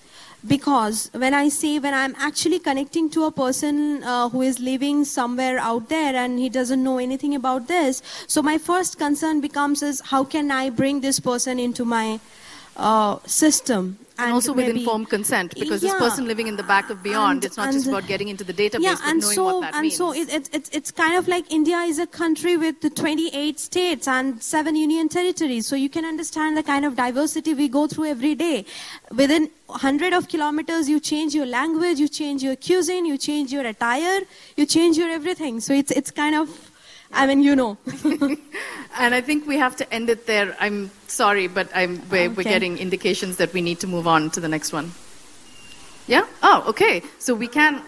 Because 0.46 1.10
when 1.12 1.34
I 1.34 1.48
say, 1.48 1.80
when 1.80 1.92
I'm 1.92 2.14
actually 2.18 2.60
connecting 2.60 3.10
to 3.10 3.24
a 3.24 3.32
person 3.32 4.04
uh, 4.04 4.28
who 4.28 4.42
is 4.42 4.60
living 4.60 5.04
somewhere 5.04 5.58
out 5.58 5.88
there 5.88 6.14
and 6.14 6.38
he 6.38 6.48
doesn't 6.48 6.84
know 6.84 6.98
anything 6.98 7.34
about 7.34 7.66
this, 7.66 8.00
so 8.28 8.42
my 8.42 8.56
first 8.56 8.96
concern 8.96 9.40
becomes 9.40 9.82
is 9.82 10.00
how 10.00 10.22
can 10.22 10.52
I 10.52 10.70
bring 10.70 11.00
this 11.00 11.18
person 11.18 11.58
into 11.58 11.84
my 11.84 12.20
uh, 12.76 13.18
system. 13.26 13.98
and 14.18 14.32
also 14.32 14.52
with 14.54 14.66
maybe- 14.66 14.80
informed 14.80 15.08
consent, 15.10 15.54
because 15.62 15.82
Yeah. 15.82 15.90
this 15.90 15.98
person 16.00 16.26
living 16.26 16.46
in 16.46 16.56
the 16.56 16.62
back 16.62 16.88
of 16.88 17.02
Beyond, 17.02 17.32
And- 17.36 17.44
it's 17.44 17.58
not 17.58 17.70
just 17.72 17.86
about 17.86 18.06
getting 18.06 18.28
into 18.28 18.44
the 18.44 18.54
database, 18.54 18.80
yeah, 18.82 18.94
but 18.94 19.08
and 19.10 19.20
knowing 19.20 19.34
so 19.34 19.44
what 19.44 19.60
that 19.60 19.74
and 19.74 19.82
means. 19.82 19.96
so 19.96 20.12
it, 20.14 20.28
it, 20.32 20.48
it, 20.54 20.70
it's 20.72 20.90
kind 20.90 21.16
of 21.16 21.28
like 21.28 21.44
India 21.52 21.76
is 21.80 21.98
a 21.98 22.06
country 22.06 22.56
with 22.56 22.80
the 22.80 22.88
28 22.88 23.60
states 23.60 24.08
and 24.08 24.42
seven 24.42 24.74
union 24.74 25.10
territories. 25.10 25.66
So 25.66 25.76
you 25.76 25.90
can 25.90 26.06
understand 26.06 26.56
the 26.56 26.62
kind 26.62 26.86
of 26.86 26.96
diversity 26.96 27.52
we 27.52 27.68
go 27.68 27.86
through 27.86 28.06
every 28.06 28.34
day. 28.34 28.64
Within 29.14 29.50
100 29.66 30.14
of 30.14 30.28
kilometers, 30.28 30.88
you 30.88 30.98
change 30.98 31.34
your 31.34 31.44
language, 31.44 31.98
you 31.98 32.08
change 32.08 32.42
your 32.42 32.56
cuisine, 32.56 33.04
you 33.04 33.18
change 33.18 33.52
your 33.52 33.66
attire, 33.66 34.20
you 34.56 34.64
change 34.64 34.96
your 34.96 35.10
everything. 35.10 35.60
So 35.60 35.74
it's 35.74 35.90
it's 35.90 36.10
kind 36.10 36.34
of, 36.34 36.48
I 37.12 37.26
mean, 37.26 37.42
you 37.42 37.56
know. 37.56 37.78
And 38.98 39.14
I 39.14 39.20
think 39.20 39.46
we 39.46 39.58
have 39.58 39.76
to 39.76 39.92
end 39.92 40.08
it 40.08 40.26
there. 40.26 40.56
I'm 40.58 40.90
sorry, 41.06 41.48
but 41.48 41.68
I'm, 41.74 42.00
we're, 42.08 42.30
we're 42.30 42.44
getting 42.44 42.78
indications 42.78 43.36
that 43.36 43.52
we 43.52 43.60
need 43.60 43.80
to 43.80 43.86
move 43.86 44.06
on 44.06 44.30
to 44.30 44.40
the 44.40 44.48
next 44.48 44.72
one. 44.72 44.92
Yeah? 46.06 46.26
Oh, 46.42 46.64
okay. 46.68 47.02
So 47.18 47.34
we 47.34 47.46
can. 47.48 47.82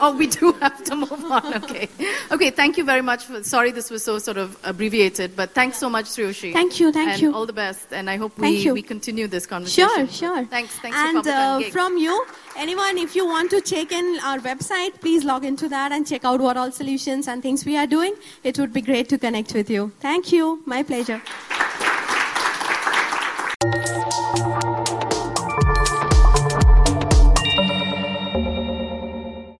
Oh, 0.00 0.16
we 0.16 0.26
do 0.26 0.52
have 0.52 0.82
to 0.84 0.96
move 0.96 1.24
on. 1.24 1.54
Okay. 1.54 1.88
Okay, 2.30 2.50
thank 2.50 2.76
you 2.76 2.84
very 2.84 3.02
much. 3.02 3.24
For, 3.24 3.42
sorry 3.42 3.70
this 3.70 3.90
was 3.90 4.04
so 4.04 4.18
sort 4.18 4.36
of 4.36 4.56
abbreviated, 4.64 5.36
but 5.36 5.50
thanks 5.50 5.78
so 5.78 5.88
much, 5.88 6.06
Sreowshi. 6.06 6.52
Thank 6.52 6.80
you, 6.80 6.92
thank 6.92 7.12
and 7.12 7.22
you. 7.22 7.34
all 7.34 7.46
the 7.46 7.52
best, 7.52 7.92
and 7.92 8.08
I 8.08 8.16
hope 8.16 8.38
we, 8.38 8.70
we 8.72 8.82
continue 8.82 9.26
this 9.26 9.46
conversation. 9.46 9.88
Sure, 9.88 10.06
sure. 10.08 10.44
Thanks, 10.46 10.76
thanks 10.78 10.96
and, 10.96 11.26
uh, 11.26 11.60
from 11.70 11.96
you, 11.96 12.24
anyone, 12.56 12.98
if 12.98 13.16
you 13.16 13.26
want 13.26 13.50
to 13.50 13.60
check 13.60 13.92
in 13.92 14.18
our 14.24 14.38
website, 14.38 15.00
please 15.00 15.24
log 15.24 15.44
into 15.44 15.68
that 15.68 15.92
and 15.92 16.06
check 16.06 16.24
out 16.24 16.40
what 16.40 16.56
all 16.56 16.70
solutions 16.70 17.28
and 17.28 17.42
things 17.42 17.64
we 17.64 17.76
are 17.76 17.86
doing. 17.86 18.14
It 18.44 18.58
would 18.58 18.72
be 18.72 18.80
great 18.80 19.08
to 19.10 19.18
connect 19.18 19.54
with 19.54 19.70
you. 19.70 19.92
Thank 20.00 20.32
you. 20.32 20.62
My 20.66 20.82
pleasure. 20.82 21.20